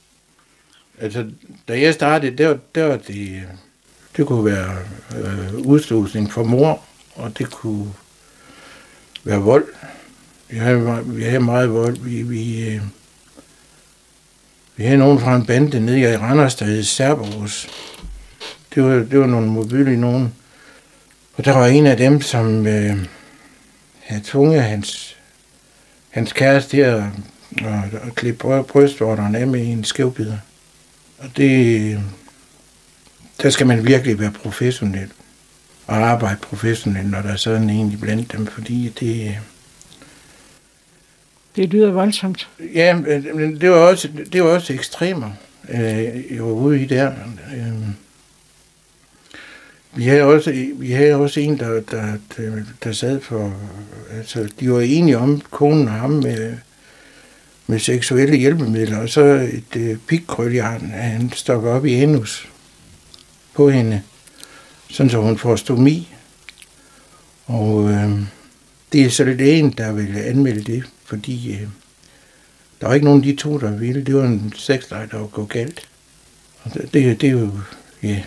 [1.01, 1.27] Altså,
[1.69, 3.43] da jeg startede, der, der var det, øh,
[4.17, 4.77] det kunne være
[5.17, 6.83] øh, udslusning for mor,
[7.15, 7.93] og det kunne
[9.25, 9.65] være vold.
[10.49, 11.97] Vi havde, vi havde meget vold.
[11.99, 12.83] Vi, vi, øh,
[14.77, 17.69] vi havde nogen fra en bande nede i Randers, der hed Cerberus.
[18.75, 20.35] Det var, det var nogle mobile nogen.
[21.35, 22.97] Og der var en af dem, som øh,
[24.01, 25.17] havde tvunget hans,
[26.11, 27.03] hans kæreste til at,
[27.59, 30.39] at, at klippe bry- af med en skævbider.
[31.19, 32.01] Og det,
[33.43, 35.09] der skal man virkelig være professionel
[35.87, 39.39] og arbejde professionelt, når der er sådan en blandt dem, fordi det,
[41.57, 42.49] Det lyder voldsomt.
[42.75, 42.95] ja,
[43.35, 45.31] men det var også, det var også ekstremer,
[45.69, 45.81] øh,
[46.35, 47.13] jeg var ude i der.
[47.57, 47.73] Øh,
[49.97, 53.55] vi havde også, vi havde også en, der, der, der, der sad for...
[54.17, 56.57] Altså, de var enige om, konen og ham, med,
[57.71, 62.49] med seksuelle hjælpemidler, og så et øh, pikkrøljern, han stokker op i anus
[63.55, 64.03] på hende,
[64.91, 66.09] sådan så hun får stomi.
[67.47, 68.21] Og øh,
[68.93, 71.69] det er så lægen, der vil anmelde det, fordi øh,
[72.81, 74.05] der var ikke nogen af de to, der ville.
[74.05, 75.89] Det var en sexlej, der var gået galt.
[76.63, 77.51] Og det, det, det er jo,
[78.03, 78.23] ja,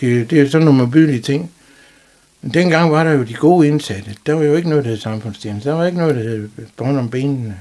[0.00, 1.50] det, det er sådan nogle modbydelige ting.
[2.42, 4.16] Men dengang var der jo de gode indsatte.
[4.26, 5.70] Der var jo ikke noget, der hed samfundstjeneste.
[5.70, 7.56] Der var ikke noget, der hed øh, bånd om benene.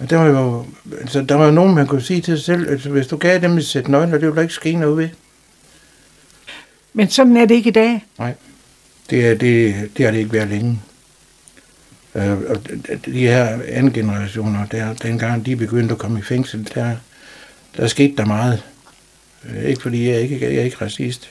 [0.00, 0.66] Og der var jo,
[1.00, 3.58] altså, der var nogen, man kunne sige til sig selv, altså, hvis du gav dem
[3.58, 5.08] et sæt nøgler, det ville der ikke ske noget ved.
[6.92, 8.06] Men sådan er det ikke i dag.
[8.18, 8.34] Nej,
[9.10, 10.80] det, er, det, det har det ikke været længe.
[12.14, 12.56] Øh, og
[13.06, 16.96] de her anden generationer, der, dengang de begyndte at komme i fængsel, der,
[17.76, 18.64] der skete der meget.
[19.44, 21.30] Øh, ikke fordi jeg ikke jeg er ikke racist,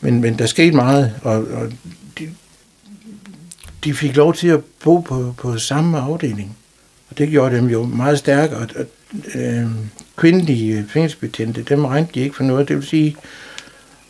[0.00, 1.72] men, men der skete meget, og, og
[2.18, 2.30] de,
[3.84, 6.56] de fik lov til at bo på, på samme afdeling.
[7.14, 8.86] Og det gjorde dem jo meget stærke, og, og
[9.34, 9.66] øh,
[10.16, 12.68] kvindelige fængselsbetjente, dem regnede de ikke for noget.
[12.68, 13.16] Det vil sige,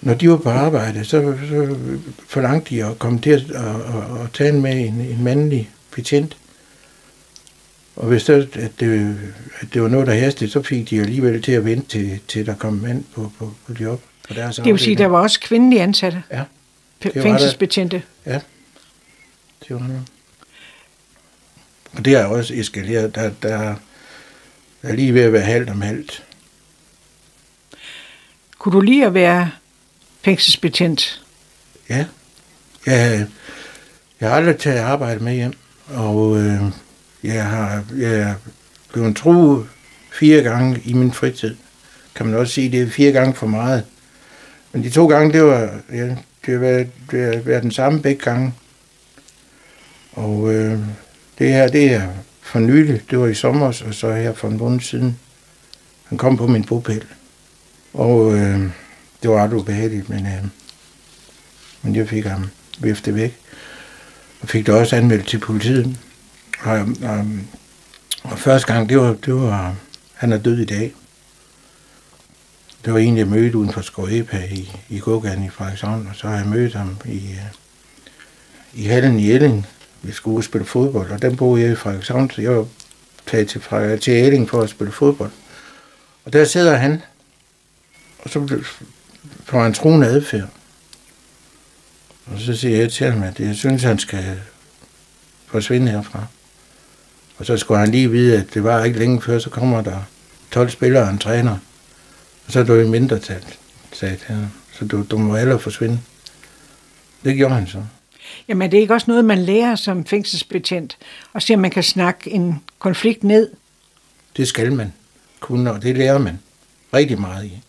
[0.01, 1.77] når de var på arbejde, så, så
[2.29, 6.37] forlangte de at komme til at, at, at, at tale med en, en mandlig betjent.
[7.97, 9.17] Og hvis det, at det,
[9.61, 12.47] at det var noget, der hastede, så fik de alligevel til at vente til, til
[12.47, 14.03] der kom mand på, på, på job.
[14.29, 16.23] På deres det vil sige, at der var også kvindelige ansatte?
[16.33, 16.43] Ja.
[17.23, 18.03] Fængselsbetjente?
[18.27, 18.41] Ja,
[19.69, 20.01] det var der.
[21.97, 23.15] Og det er også eskaleret.
[23.15, 23.75] Der, der
[24.83, 26.25] er lige ved at være halvt om halvt.
[28.59, 29.51] Kunne du lige at være
[30.23, 31.23] fængselsbetjent?
[31.89, 32.07] Ja.
[32.87, 33.27] Jeg,
[34.21, 35.53] jeg har aldrig taget arbejde med hjem,
[35.87, 36.63] og øh,
[37.23, 38.35] jeg har jeg er
[38.93, 39.67] blevet truet
[40.13, 41.57] fire gange i min fritid.
[42.15, 43.85] Kan man også sige, det er fire gange for meget.
[44.73, 46.17] Men de to gange, det var, ja,
[46.47, 48.55] det været, det har været den samme begge gange.
[50.13, 50.79] Og øh,
[51.39, 52.09] det her, det er
[52.43, 53.03] for nylig.
[53.11, 55.19] Det var i sommer, og så her for en måned siden.
[56.05, 57.05] Han kom på min bopæl.
[57.95, 58.61] Og øh,
[59.23, 60.45] det var ret ubehageligt, men, øh,
[61.83, 63.39] men jeg fik ham viftet væk.
[64.41, 65.97] Og fik det også anmeldt til politiet.
[66.61, 67.27] Og, og,
[68.23, 69.77] og første gang, det var, det var,
[70.15, 70.95] han er død i dag.
[72.85, 76.29] Det var egentlig, jeg mødte uden for Skoepa i, i Gågaden i Frederikshavn, og så
[76.29, 77.39] har jeg mødt ham i, øh,
[78.75, 79.67] i hallen i Elling.
[80.05, 82.67] Vi skulle spille fodbold, og den boede jeg i Frederikshavn, så jeg var
[83.27, 83.63] taget til,
[84.01, 85.31] til Æling for at spille fodbold.
[86.25, 87.03] Og der sidder han,
[88.19, 88.65] og så
[89.45, 90.49] får han truende adfærd.
[92.27, 94.41] Og så siger jeg til ham, at jeg synes, han skal
[95.47, 96.27] forsvinde herfra.
[97.39, 100.03] Og så skulle han lige vide, at det var ikke længe før, så kommer der
[100.51, 101.59] 12 spillere og en træner.
[102.47, 103.45] Og så er du i mindretal,
[103.93, 104.53] sagde han.
[104.73, 106.01] Så du, du må hellere forsvinde.
[107.25, 107.83] Det gjorde han så.
[108.49, 110.99] Jamen det er ikke også noget, man lærer som fængselsbetjent,
[111.33, 113.51] og se, om man kan snakke en konflikt ned?
[114.37, 114.93] Det skal man
[115.41, 116.39] kunne, og det lærer man
[116.95, 117.61] rigtig meget i.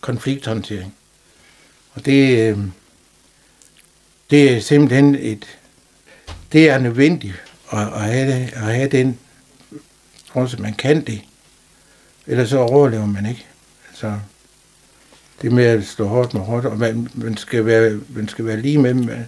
[0.00, 0.94] Konflikthåndtering.
[1.94, 2.58] Og det, øh,
[4.30, 5.58] det er simpelthen et,
[6.52, 7.42] det er nødvendigt
[7.72, 9.18] at, at, have, det, at have den,
[10.32, 11.20] også man kan det.
[12.26, 13.46] Ellers så overlever man ikke.
[13.88, 14.18] Altså,
[15.42, 18.60] det med at slå hårdt med hårdt, og man, man, skal, være, man skal være
[18.60, 19.24] lige med, med,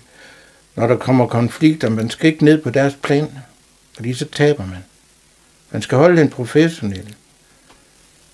[0.76, 1.88] når der kommer konflikter.
[1.88, 3.28] Man skal ikke ned på deres plan,
[3.94, 4.84] fordi så taber man.
[5.70, 7.14] Man skal holde en professionel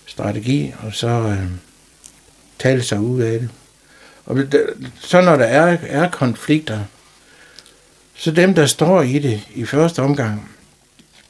[0.07, 1.47] strategi, og så øh,
[2.59, 3.51] tale sig ud af det.
[4.27, 4.39] Og
[5.01, 6.81] så når der er, er konflikter,
[8.15, 10.51] så dem, der står i det i første omgang,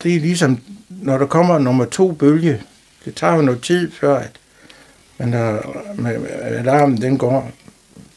[0.03, 2.63] det er ligesom, når der kommer nummer to bølge,
[3.05, 4.31] det tager jo noget tid før, at
[5.19, 5.83] man har,
[6.43, 7.51] alarmen den går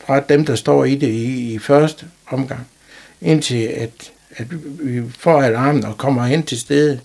[0.06, 2.68] fra dem, der står i det i, i første omgang,
[3.22, 4.48] indtil at, at
[4.80, 7.00] vi får alarmen og kommer hen til stedet.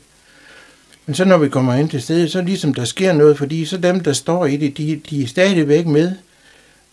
[1.06, 3.76] Men så når vi kommer ind til stedet, så ligesom der sker noget, fordi så
[3.76, 6.12] dem, der står i det, de, de er stadigvæk med.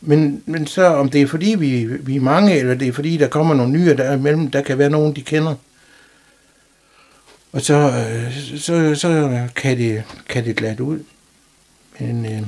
[0.01, 3.17] Men, men så om det er fordi, vi, vi er mange, eller det er fordi,
[3.17, 5.55] der kommer nogle nye, der imellem, der kan være nogen, de kender.
[7.51, 10.99] Og så, øh, så, så kan, det, kan det glatte ud.
[11.99, 12.41] Men, øh,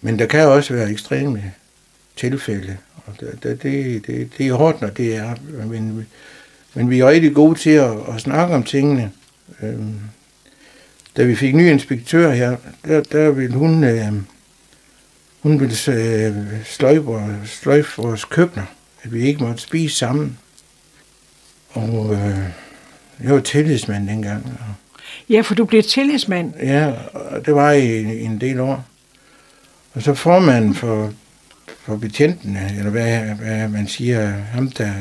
[0.00, 1.52] men der kan også være ekstreme
[2.16, 2.76] tilfælde.
[3.08, 5.34] Og det, det, det, det er hårdt, når det er.
[5.66, 6.06] Men,
[6.74, 9.10] men vi er rigtig gode til at, at snakke om tingene.
[9.62, 9.78] Øh,
[11.16, 13.84] da vi fik ny inspektør her, der, der ville hun...
[13.84, 14.12] Øh,
[15.40, 18.64] hun ville øh, sløjfe, sløjfe vores køkkener,
[19.02, 20.38] at vi ikke måtte spise sammen.
[21.70, 22.38] Og øh,
[23.24, 24.60] jeg var tillidsmand dengang.
[25.28, 26.52] Ja, for du blev tillidsmand.
[26.62, 28.84] Ja, og det var i, i en del år.
[29.94, 31.12] Og så formanden for,
[31.88, 34.92] for betjentene, eller hvad, hvad man siger, ham der,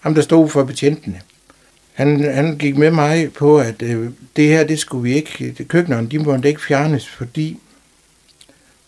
[0.00, 1.20] ham der stod for betjentene.
[1.92, 5.68] Han, han gik med mig på, at øh, det her, det skulle vi ikke, det,
[5.68, 7.58] køkkenerne, de måtte ikke fjernes, fordi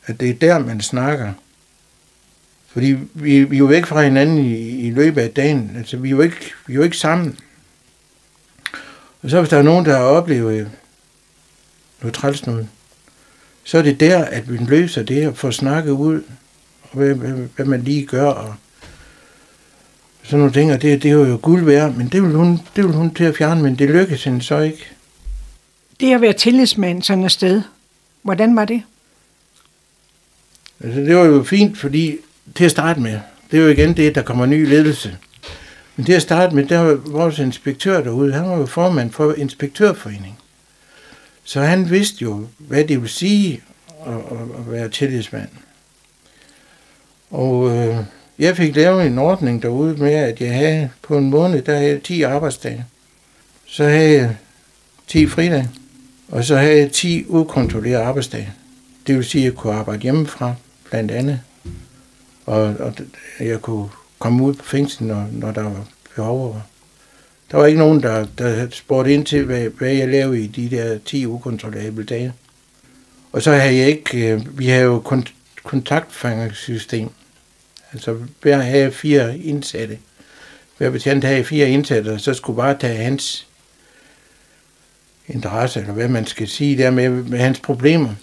[0.06, 1.32] at det er der, man snakker.
[2.66, 5.72] Fordi vi, vi er jo væk fra hinanden i, i løbet af dagen.
[5.76, 7.38] Altså, vi er, jo ikke, vi er jo ikke sammen.
[9.22, 10.66] Og så hvis der er nogen, der har oplevet øh,
[12.00, 12.68] noget træls noget,
[13.64, 16.22] så er det der, at vi løser det og får snakket ud,
[16.94, 18.54] hvad, hvad, hvad man lige gør, og
[20.22, 22.84] sådan nogle ting, og det, det er jo guld værd, men det vil, hun, det
[22.84, 24.86] vil hun til at fjerne, men det lykkedes hende så ikke.
[26.00, 27.62] Det at være tillidsmand sådan et sted,
[28.22, 28.82] hvordan var det?
[30.80, 32.16] Altså, det var jo fint, fordi
[32.54, 33.20] til at starte med,
[33.50, 35.16] det er jo igen det, der kommer ny ledelse.
[35.96, 39.32] Men til at starte med, der var vores inspektør derude, han var jo formand for
[39.32, 40.36] inspektørforeningen.
[41.44, 43.62] Så han vidste jo, hvad det vil sige
[44.06, 45.48] at, at, at være tillidsmand.
[47.34, 47.96] Og øh,
[48.38, 51.98] jeg fik lavet en ordning derude med, at jeg havde på en måned, der havde
[51.98, 52.84] 10 arbejdsdage.
[53.66, 54.36] Så havde jeg
[55.06, 55.70] 10 fridage,
[56.28, 58.52] og så havde jeg 10 ukontrollerede arbejdsdage.
[59.06, 60.54] Det vil sige, at jeg kunne arbejde hjemmefra,
[60.90, 61.40] blandt andet.
[62.46, 62.94] Og, og
[63.40, 66.62] jeg kunne komme ud på fængslen, når, når der var behov.
[67.50, 70.76] Der var ikke nogen, der, der spurgte ind til, hvad, hvad jeg lavede i de
[70.76, 72.32] der 10 ukontrollable dage.
[73.32, 77.10] Og så havde jeg ikke, øh, vi havde jo kont- kontaktfangersystem,
[77.94, 79.98] Altså hver havde fire indsatte.
[80.78, 83.46] Hver betjent havde fire indsatte, og så skulle bare tage hans
[85.28, 88.14] interesse, eller hvad man skal sige der med, med hans problemer.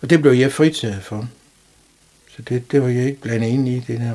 [0.00, 1.28] Og det blev jeg fritaget for.
[2.36, 4.12] Så det, det var jeg ikke blandet ind i, det der.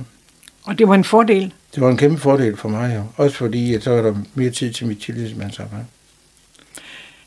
[0.64, 1.54] Og det var en fordel?
[1.76, 3.04] Det var en kæmpe fordel for mig, jo.
[3.16, 5.86] Også fordi, at så var der mere tid til mit tillidsmandsarbejde.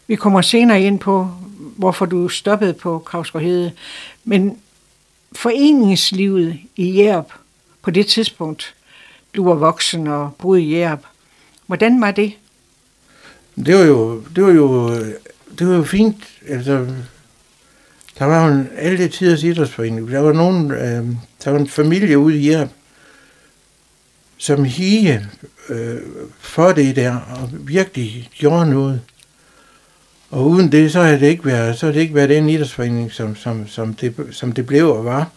[0.06, 1.28] Vi kommer senere ind på,
[1.76, 3.72] hvorfor du stoppede på Kravsgaard Hede.
[4.24, 4.58] Men
[5.32, 7.32] foreningslivet i Jærup
[7.82, 8.74] på det tidspunkt,
[9.36, 11.04] du var voksen og boede i Jærup,
[11.66, 12.32] hvordan var det?
[13.66, 14.94] Det var jo, det var jo,
[15.58, 16.28] det var jo fint.
[16.48, 16.86] Altså,
[18.18, 20.10] der var jo en alle tiders idrætsforening.
[20.10, 21.06] Der var nogen, øh,
[21.44, 22.68] der var en familie ude i Jærup,
[24.38, 25.26] som hige
[25.68, 26.00] øh,
[26.38, 29.00] for det der, og virkelig gjorde noget.
[30.30, 33.12] Og uden det, så havde det ikke været, så havde det ikke været den idrætsforening,
[33.12, 35.30] som, som, som, det, som det blev og var.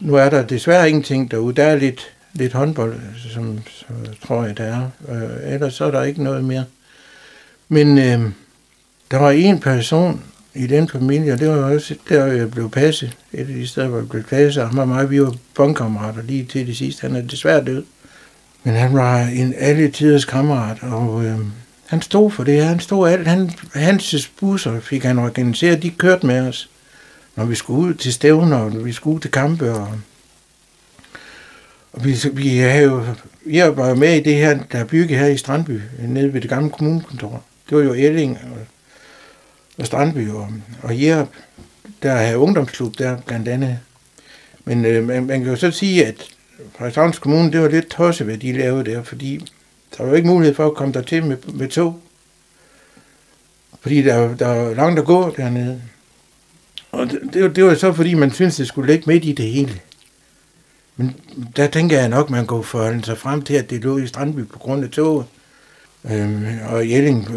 [0.00, 1.54] Nu er der desværre ingenting derude.
[1.54, 3.00] Der er lidt, lidt håndbold,
[3.32, 3.96] som, som
[4.26, 4.90] tror jeg, der er.
[5.08, 6.64] Øh, ellers så er der ikke noget mere.
[7.68, 8.30] Men øh,
[9.10, 10.22] der var en person
[10.54, 13.16] i den familie, og det var også der, jeg blev passet.
[13.32, 14.66] Et af de steder, hvor jeg blev passet.
[14.66, 17.00] Ham og mig, vi var bondkammerater lige til det sidste.
[17.00, 17.84] Han er desværre død.
[18.64, 21.38] Men han var en alle tiders kammerat, og øh,
[21.88, 22.64] han stod for det.
[22.64, 23.26] Han stod alt.
[23.26, 25.82] Han, hans busser fik han organiseret.
[25.82, 26.70] De kørte med os,
[27.36, 29.72] når vi skulle ud til stævner, og når vi skulle ud til kampe.
[29.72, 29.88] Og,
[31.92, 33.04] og vi, vi havde jo,
[33.46, 36.50] jeg var med i det her, der er bygget her i Strandby, nede ved det
[36.50, 37.42] gamle kommunekontor.
[37.68, 38.66] Det var jo Elling og,
[39.78, 40.48] og Strandby og,
[40.82, 41.28] og Jerup.
[42.02, 43.78] Der havde ungdomsklub der blandt andet.
[44.64, 46.24] Men øh, man, man kan jo så sige, at
[46.76, 49.44] Frederikshavns Kommune, det var lidt tosset, hvad de lavede der, fordi
[49.96, 52.00] der var jo ikke mulighed for at komme der til med, med tog.
[53.80, 55.82] Fordi der, der var langt at gå dernede.
[56.92, 59.32] Og det, det, var, det var så, fordi man syntes, det skulle ligge midt i
[59.32, 59.80] det hele.
[60.96, 61.16] Men
[61.56, 64.46] der tænker jeg nok, man kunne forholde sig frem til, at det lå i Strandby
[64.46, 65.26] på grund af toget.
[66.04, 67.28] Øhm, og Jelling,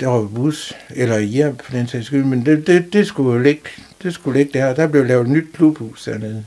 [0.00, 3.62] der var bus, eller ja, på den sags skyld, men det, det, det, skulle ligge,
[4.02, 4.74] det skulle ligge der.
[4.74, 6.44] Der blev lavet et nyt klubhus dernede.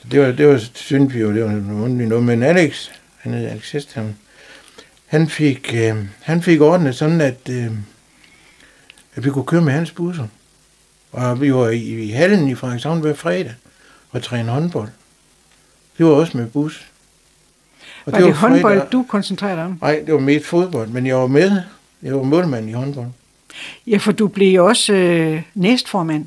[0.00, 2.24] Så det var, det var synes vi jo, det var noget noget.
[2.24, 4.14] Men Alex, han hed Alex Hestham,
[5.06, 7.70] han fik, øh, han fik ordnet sådan, at, øh,
[9.14, 10.26] at vi kunne køre med hans busser.
[11.12, 13.54] Og vi var i, i hallen i Frederikshavn hver fredag
[14.10, 14.88] og træne håndbold.
[15.98, 16.86] Det var også med bus.
[18.04, 18.92] Og var det, det var håndbold, fredag.
[18.92, 19.78] du koncentrerede dig om?
[19.80, 21.62] Nej, det var mest fodbold, men jeg var med.
[22.02, 23.06] Jeg var målmand i håndbold.
[23.86, 26.26] Ja, for du blev også øh, næstformand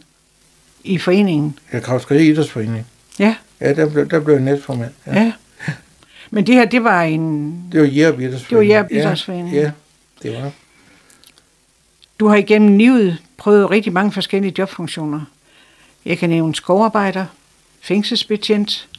[0.83, 1.59] i foreningen.
[1.73, 2.87] Ja, Kravskeri Idrætsforening.
[3.19, 3.35] Ja.
[3.61, 4.91] Ja, der blev, der blev jeg næstformand.
[5.07, 5.21] Ja.
[5.21, 5.31] ja.
[6.31, 7.55] Men det her, det var en...
[7.71, 8.69] Det var Idrætsforening.
[8.69, 9.55] Det var Idrætsforening.
[9.55, 9.71] Ja, ja,
[10.23, 10.51] det var.
[12.19, 15.21] Du har igennem livet prøvet rigtig mange forskellige jobfunktioner.
[16.05, 17.25] Jeg kan nævne skovarbejder,
[17.81, 18.89] fængselsbetjent,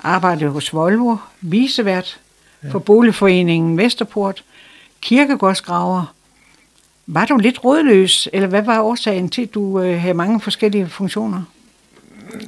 [0.00, 2.20] arbejde hos Volvo, visevært
[2.64, 2.68] ja.
[2.68, 4.44] for boligforeningen Vesterport,
[5.00, 6.14] kirkegårdsgraver.
[7.06, 10.88] Var du lidt rådløs, eller hvad var årsagen til, at du øh, havde mange forskellige
[10.88, 11.42] funktioner?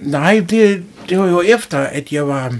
[0.01, 2.55] Nej, det, det var jo efter, at jeg var...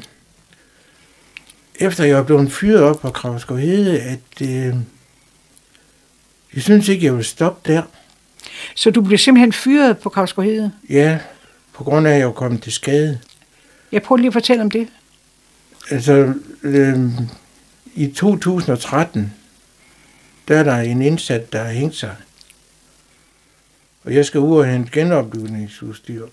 [1.81, 4.75] Efter jeg blevet fyret op på Kravskov Hede, at øh,
[6.55, 7.83] jeg synes ikke, jeg ville stoppe der.
[8.75, 10.73] Så du blev simpelthen fyret på Kravskov Hede?
[10.89, 11.19] Ja,
[11.73, 13.21] på grund af, at jeg var kommet til skade.
[13.93, 14.89] Jeg prøver lige at fortælle om det.
[15.91, 16.99] Altså, øh,
[17.95, 19.33] i 2013,
[20.49, 22.17] der er der en indsat, der har hængt sig.
[24.05, 26.27] Og jeg skal ud og hente genoplevningsudstyr.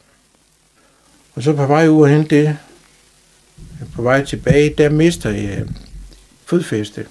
[1.36, 2.58] Og så på vej ud og hente det,
[3.96, 5.70] på vej tilbage, der mister jeg øh,
[6.46, 7.06] fodfæste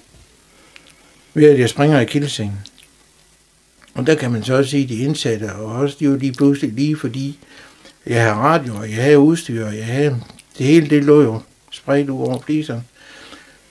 [1.33, 2.57] ved at jeg springer i kildesengen.
[3.93, 6.73] Og der kan man så også se de indsatte, og også de jo lige pludselig
[6.73, 7.39] lige fordi
[8.05, 10.19] jeg har radio, og jeg har udstyr, og jeg har
[10.57, 11.41] det hele det lå jo
[11.71, 12.83] spredt ud over fliserne.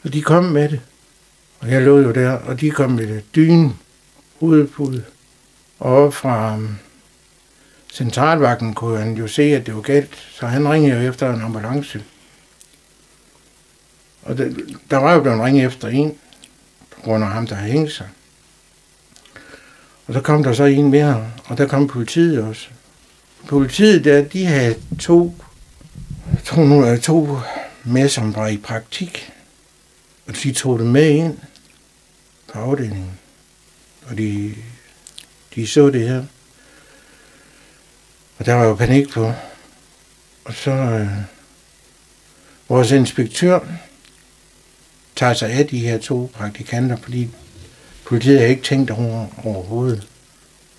[0.04, 0.80] Og de kom med det.
[1.60, 3.24] Og jeg lå jo der, og de kom med det.
[3.34, 3.72] dyne,
[4.40, 5.04] hovedpude.
[5.78, 6.78] Og fra um,
[7.92, 11.40] centralvagten kunne han jo se, at det var galt, så han ringede jo efter en
[11.40, 12.02] ambulance.
[14.22, 14.50] Og der,
[14.90, 16.18] der var jo blevet ringet efter en,
[16.90, 18.08] på grund af ham, der havde hængt sig.
[20.06, 22.68] Og så kom der så en mere, og der kom politiet også.
[23.48, 25.34] Politiet der, de havde to,
[26.44, 27.38] to, to
[27.84, 29.32] med, som var i praktik.
[30.26, 31.38] Og de tog det med ind
[32.52, 33.10] på afdelingen.
[34.06, 34.54] Og de,
[35.54, 36.24] de så det her.
[38.38, 39.32] Og der var jo panik på.
[40.44, 41.08] Og så øh,
[42.68, 43.60] vores inspektør
[45.16, 47.28] tager sig af de her to praktikanter, fordi
[48.04, 50.06] politiet har ikke tænkt over overhovedet.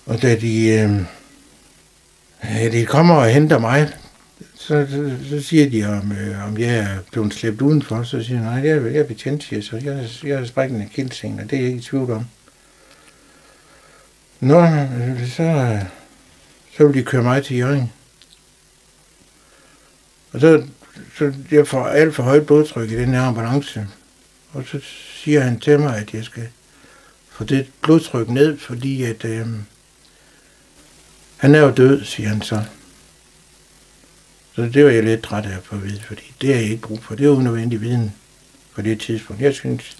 [0.06, 3.88] Og da de, øh, de kommer og henter mig,
[4.54, 8.02] så, så, så siger de, om, øh, om jeg er blevet slæbt udenfor.
[8.02, 9.80] Så siger jeg, nej, jeg, jeg er betjent, siger så.
[9.84, 12.24] Jeg, jeg har sprækket en og det er jeg ikke i tvivl om.
[14.40, 15.78] Nå, øh, så,
[16.76, 17.92] så vil de køre mig til Jørgen.
[20.32, 20.62] Og så,
[21.18, 23.86] så jeg får alt for højt blodtryk i den her ambulance.
[24.54, 24.80] Og så
[25.24, 26.48] siger han til mig, at jeg skal
[27.30, 29.46] få det blodtryk ned, fordi at, øh,
[31.36, 32.62] han er jo død, siger han så.
[34.54, 36.82] Så det var jeg lidt træt af på at vide, fordi det har jeg ikke
[36.82, 37.14] brug for.
[37.14, 38.14] Det er unødvendig viden
[38.74, 39.42] på det tidspunkt.
[39.42, 39.96] Jeg synes,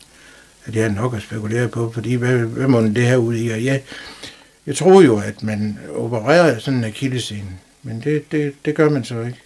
[0.64, 3.48] at jeg er nok at spekulere på, fordi hvad, hvad må det her ud i?
[3.48, 3.82] Og jeg,
[4.66, 9.04] jeg tror jo, at man opererer sådan en akillescene, men det, det, det gør man
[9.04, 9.40] så ikke.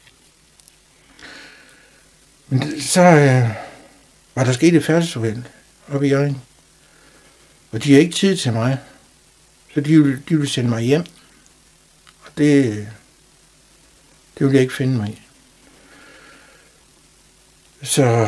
[2.49, 3.68] Men så øh,
[4.39, 5.43] var der sket et færdselsuheld
[5.89, 6.43] oppe i Jørgen.
[7.71, 8.79] Og de har ikke tid til mig,
[9.75, 11.05] så de vil, de vil sende mig hjem.
[12.25, 12.89] Og det,
[14.39, 15.23] det vil jeg ikke finde mig i.
[17.83, 18.27] Så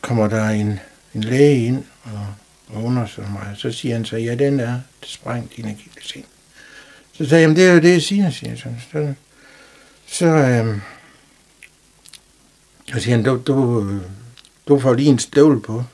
[0.00, 0.80] kommer der en,
[1.14, 2.26] en læge ind og,
[2.68, 3.54] og undersøger mig.
[3.56, 6.24] Så siger han så, ja, den er sprængt, din akillesen.
[7.12, 8.68] Så sagde jeg, jamen det er jo det, jeg siger, siger jeg så.
[8.92, 9.14] Så,
[10.06, 10.80] så, øhm,
[12.92, 14.00] så siger han, du, du,
[14.68, 15.84] du får lige en støvle på.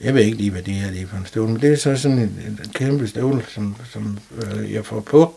[0.00, 1.96] Jeg ved ikke lige, hvad det her er for en støvle, men det er så
[1.96, 5.34] sådan en, en kæmpe støvle, som, som øh, jeg får på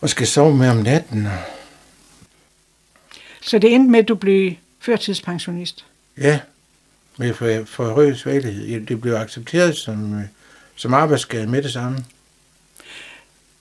[0.00, 1.28] og skal sove med om natten.
[3.40, 5.84] Så det endte med, at du blev førtidspensionist?
[6.18, 6.40] Ja,
[7.16, 8.86] med for, for høj svaghed.
[8.86, 10.24] Det blev accepteret som, øh,
[10.76, 12.04] som arbejdsskade med det samme.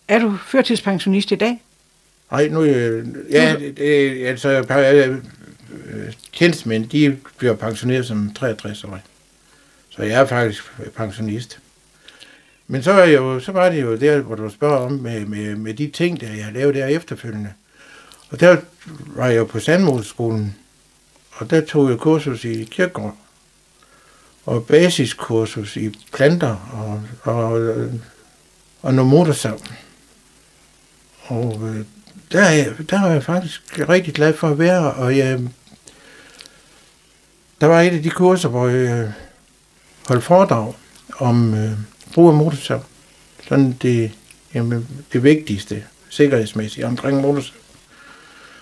[0.07, 1.61] Er du førtidspensionist i dag?
[2.31, 4.63] Nej, nu ja, det, det, altså,
[5.85, 8.99] øh, tjenestemænd, de bliver pensioneret som 63 år.
[9.89, 10.63] Så jeg er faktisk
[10.95, 11.59] pensionist.
[12.67, 15.25] Men så, er jeg jo, så var det jo der, hvor du spørger om med,
[15.25, 17.53] med, med de ting, der jeg har lavet der efterfølgende.
[18.29, 18.57] Og der
[19.05, 20.55] var jeg jo på Sandmodsskolen,
[21.31, 23.17] og der tog jeg kursus i kirkegård,
[24.45, 27.03] og basiskursus i planter og,
[27.33, 27.75] og,
[28.81, 29.61] og noget motorsav.
[31.23, 31.85] Og øh,
[32.31, 35.39] der, der var jeg faktisk rigtig glad for at være, og jeg,
[37.61, 39.09] der var et af de kurser, hvor jeg øh,
[40.07, 40.73] holdt foredrag
[41.17, 41.71] om øh,
[42.13, 42.83] brug af motorsav.
[43.47, 44.11] Sådan det,
[44.53, 47.55] jamen, det vigtigste sikkerhedsmæssigt omkring motorsav.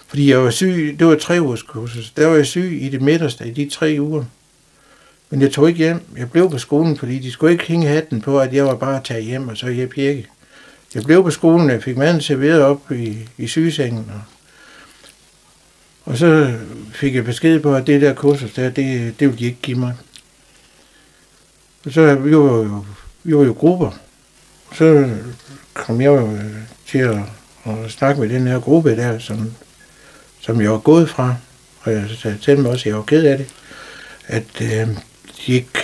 [0.08, 2.12] Fordi jeg var syg, det var tre ugers kursus.
[2.12, 4.24] Der var jeg syg i det midterste i de tre uger.
[5.30, 6.02] Men jeg tog ikke hjem.
[6.18, 8.98] Jeg blev på skolen, fordi de skulle ikke hænge hatten på, at jeg var bare
[8.98, 10.28] at tage hjem, og så jeg pirke.
[10.96, 14.39] Jeg blev på skolen, jeg fik manden serveret op i, i sygesengen, og,
[16.06, 16.54] og så
[16.94, 19.80] fik jeg besked på, at det der kursus der, det, det ville de ikke give
[19.80, 19.96] mig.
[21.86, 22.86] Og så vi var jo,
[23.24, 23.92] vi var jo grupper.
[24.74, 25.10] Så
[25.74, 26.56] kom jeg jo øh,
[26.88, 27.20] til at,
[27.66, 29.54] at snakke med den her gruppe der, som,
[30.40, 31.36] som jeg var gået fra.
[31.82, 33.48] Og jeg sagde til mig også, at jeg var ked af det,
[34.28, 34.88] at øh,
[35.46, 35.80] de ikke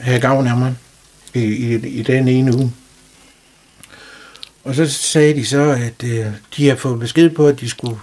[0.00, 0.74] havde gavn af mig
[1.34, 2.72] i, i, i den ene uge.
[4.64, 6.26] Og så sagde de så, at øh,
[6.56, 7.98] de har fået besked på, at de skulle,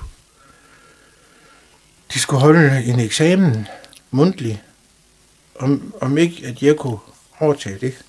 [2.14, 3.68] de skulle holde en eksamen
[4.12, 4.64] mundtlig,
[5.56, 6.98] om, om ikke, at jeg kunne
[7.40, 8.06] overtage det.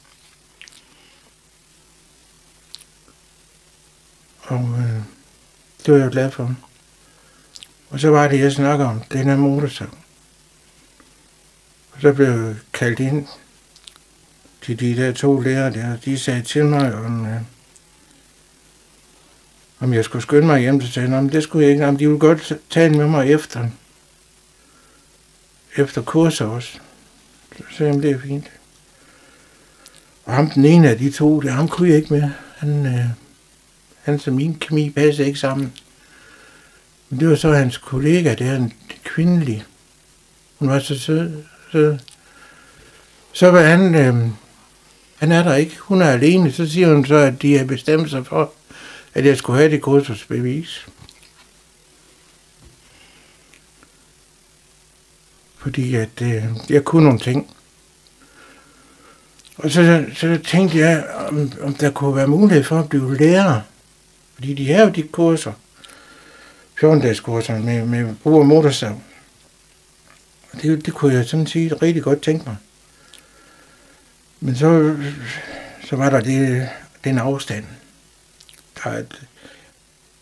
[4.42, 5.02] Og øh,
[5.86, 6.57] Det var jeg glad for.
[7.90, 9.98] Og så var det, jeg snakker om, den her motorsang.
[11.92, 13.26] Og så blev jeg kaldt ind
[14.62, 15.96] til de der to lærere der.
[15.96, 17.40] De sagde til mig, om, øh,
[19.80, 20.80] om jeg skulle skynde mig hjem.
[20.80, 21.86] Så sagde jeg, det skulle jeg ikke.
[21.86, 23.68] Om de ville godt tale med mig efter.
[25.77, 26.79] Efter kurser også.
[27.57, 28.51] Så sagde jeg, det er fint.
[30.25, 32.31] Og ham, den ene af de to, det, ham kunne jeg ikke med.
[32.57, 33.05] Han, øh,
[34.03, 35.72] han som min kemi passede ikke sammen.
[37.09, 38.72] Men det var så hans kollega, det er en
[39.05, 39.64] kvindelig.
[40.59, 41.43] Hun var så sød.
[41.72, 41.99] Så,
[43.33, 44.31] så var han, øh,
[45.16, 45.79] han er der ikke.
[45.79, 46.53] Hun er alene.
[46.53, 48.53] Så siger hun så, at de har bestemt sig for,
[49.14, 50.87] at jeg skulle have det kursusbevis.
[55.65, 57.51] Fordi at øh, jeg kunne nogle ting.
[59.57, 63.61] Og så, så tænkte jeg, om, om der kunne være mulighed for at blive lærer.
[64.35, 65.53] Fordi de har jo de kurser.
[66.83, 69.01] 14-dages kurser med, med brug af motorsav.
[70.53, 72.57] Og det, det kunne jeg sådan sige rigtig godt tænke mig.
[74.41, 74.97] Men så,
[75.89, 76.69] så var der det,
[77.05, 77.65] den afstand.
[78.85, 79.23] Der er et,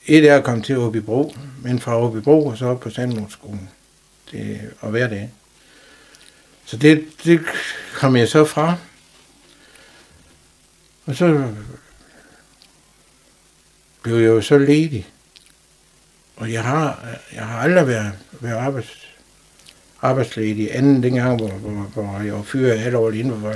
[0.07, 3.69] et er at komme til Åbibro, men fra Åbibro og så op på Sandmodsskolen.
[4.33, 5.31] Det, og hver dag.
[6.65, 7.41] Så det, det
[7.95, 8.77] kom jeg så fra.
[11.07, 11.49] Og så
[14.03, 15.07] blev jeg jo så ledig.
[16.37, 19.09] Og jeg har, jeg har aldrig været, været arbejds,
[20.03, 23.55] arbejdsledig, anden dengang, hvor, hvor, hvor jeg var fyret alle år inden for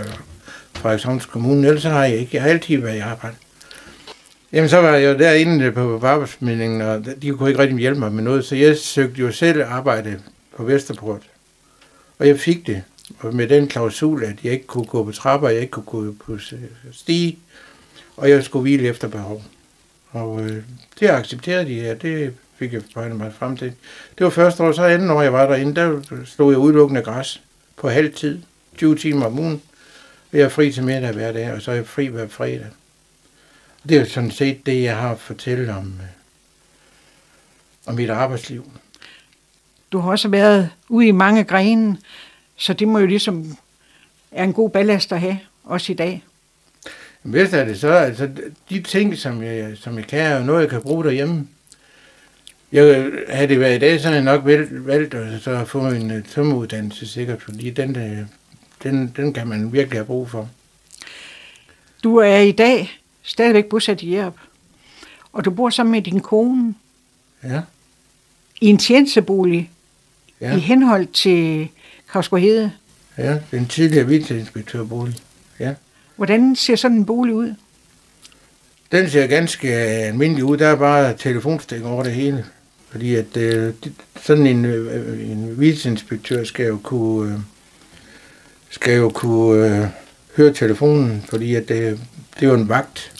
[0.74, 1.66] Frederikshavns Kommune.
[1.66, 2.30] Ellers har jeg ikke.
[2.32, 3.36] Jeg har altid været i arbejde.
[4.52, 8.12] Jamen, så var jeg jo derinde på arbejdsmidlingen, og de kunne ikke rigtig hjælpe mig
[8.12, 10.20] med noget, så jeg søgte jo selv arbejde
[10.56, 11.22] på Vesterport.
[12.18, 12.82] Og jeg fik det,
[13.18, 16.12] og med den klausul, at jeg ikke kunne gå på trapper, jeg ikke kunne gå
[16.12, 16.40] på øh,
[16.92, 17.38] stige,
[18.16, 19.42] og jeg skulle hvile efter behov.
[20.10, 20.62] Og øh,
[21.00, 23.72] det accepterede de, og det fik jeg forhandlet mig frem til.
[24.18, 27.42] Det var første år, så anden år, jeg var derinde, der slog jeg udelukkende græs
[27.76, 28.42] på halv tid,
[28.76, 29.62] 20 timer om ugen.
[30.32, 32.66] Jeg er fri til middag hver dag, og så er jeg fri hver fredag.
[33.82, 36.08] Og det er sådan set det, jeg har at fortælle om, øh,
[37.86, 38.70] om mit arbejdsliv.
[39.92, 41.98] Du har også været ude i mange grene,
[42.56, 43.56] så det må jo ligesom
[44.32, 46.24] er en god ballast at have, også i dag.
[47.22, 48.30] Hvis er det så, altså
[48.70, 51.48] de ting, som jeg, som jeg kan, jo noget, jeg kan bruge derhjemme.
[52.72, 56.22] Jeg, havde det været i dag, så havde jeg nok valgt, at så få en
[56.22, 58.24] tømmeuddannelse sikkert, fordi den, der,
[58.82, 60.48] den, den kan man virkelig have brug for.
[62.04, 64.36] Du er i dag stadigvæk bosat i Jerup,
[65.32, 66.74] og du bor sammen med din kone
[67.44, 67.60] Ja,
[68.60, 69.70] i en tjenestebolig
[70.40, 71.68] ja, i henhold til
[72.08, 72.72] Kravsgaard Hede.
[73.18, 73.38] ja.
[73.50, 75.16] Den tidligere viceinspektørbolig.
[75.60, 75.74] Ja.
[76.16, 77.54] Hvordan ser sådan en bolig ud?
[78.92, 80.56] Den ser ganske almindelig ud.
[80.56, 82.44] Der er bare telefonstik over det hele.
[82.90, 83.74] Fordi at øh,
[84.22, 87.38] sådan en, øh, en viceinspektør skal jo kunne, øh,
[88.70, 89.86] skal jo kunne øh,
[90.36, 92.00] høre telefonen, fordi at det,
[92.34, 93.12] det er jo en vagt.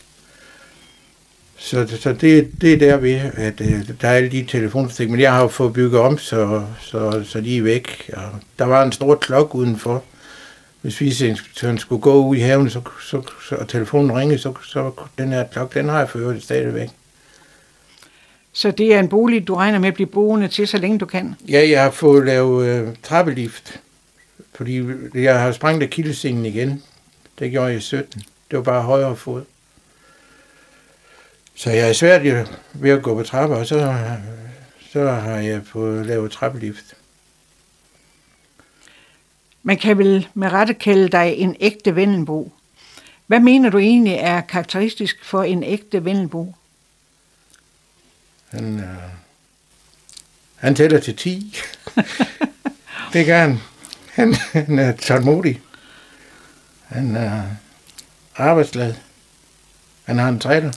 [1.58, 5.32] Så, så det, det er derved, at øh, der er alle de telefonstik, men jeg
[5.32, 8.10] har jo fået bygget om, så, så, så de er væk.
[8.12, 8.22] Og
[8.58, 10.04] der var en stor klokke udenfor.
[10.82, 14.90] Hvis viceinspektøren skulle gå ud i haven, så, så, så, og telefonen ringede, så, så
[15.18, 16.88] den her klokke, den har jeg for øvrigt stadigvæk.
[18.52, 21.06] Så det er en bolig, du regner med at blive boende til, så længe du
[21.06, 21.34] kan.
[21.48, 23.80] Ja, jeg har fået lavet øh, trappelift,
[24.54, 24.82] fordi
[25.14, 26.82] jeg har sprængt af kildesingen igen.
[27.38, 28.22] Det gjorde jeg i 17.
[28.50, 29.42] Det var bare højre fod.
[31.56, 32.22] Så jeg er svært
[32.72, 33.92] ved at gå på trapper, og så,
[34.92, 36.94] så har jeg fået lavet trappelift.
[39.62, 42.52] Man kan vel med rette kalde dig en ægte Vendelbo.
[43.26, 46.54] Hvad mener du egentlig er karakteristisk for en ægte Vendelbo?
[48.48, 48.96] Han, øh,
[50.56, 51.56] han tæller til 10.
[53.12, 53.58] det gør han.
[54.12, 54.34] han.
[54.34, 55.60] Han er tålmodig.
[56.86, 57.42] Han er
[58.36, 58.94] arbejdsglad.
[60.04, 60.72] Han har en trailer.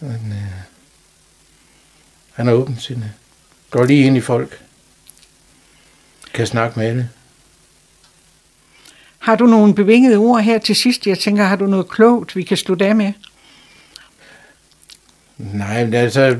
[0.00, 0.62] Han, øh,
[2.32, 3.12] han er åbensindet.
[3.70, 4.62] Går lige ind i folk.
[6.34, 7.10] Kan snakke med alle.
[9.18, 11.06] Har du nogle bevingede ord her til sidst?
[11.06, 13.12] Jeg tænker, har du noget klogt, vi kan slutte af med?
[15.38, 16.34] Nej, men altså,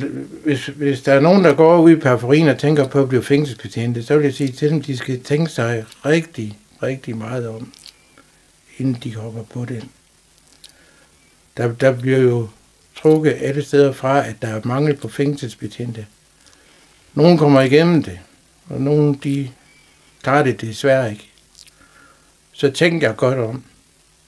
[0.45, 3.23] hvis, hvis der er nogen, der går ud i periferien og tænker på at blive
[3.23, 7.73] fængselsbetjente, så vil jeg sige til dem, de skal tænke sig rigtig, rigtig meget om,
[8.79, 9.91] inden de hopper på den.
[11.57, 12.49] Der, der bliver jo
[13.07, 16.07] trukket alle steder fra, at der er mangel på fængselsbetjente.
[17.15, 18.19] Nogle kommer igennem det,
[18.69, 19.51] og nogle de
[20.23, 21.31] klarer det desværre ikke.
[22.53, 23.65] Så tænk jer godt om,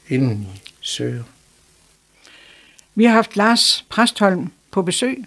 [0.08, 1.24] inden I søger.
[2.94, 5.24] Vi har haft Lars Præstholm på besøg,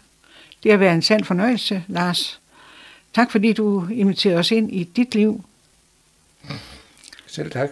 [0.64, 2.40] Det har været en sand fornøjelse, Lars.
[3.14, 5.44] Tak fordi du inviterede os ind i dit liv.
[7.28, 7.70] Selv tak.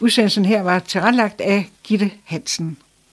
[0.00, 2.78] Udsendelsen her var tilrettelagt af Gitte Hansen.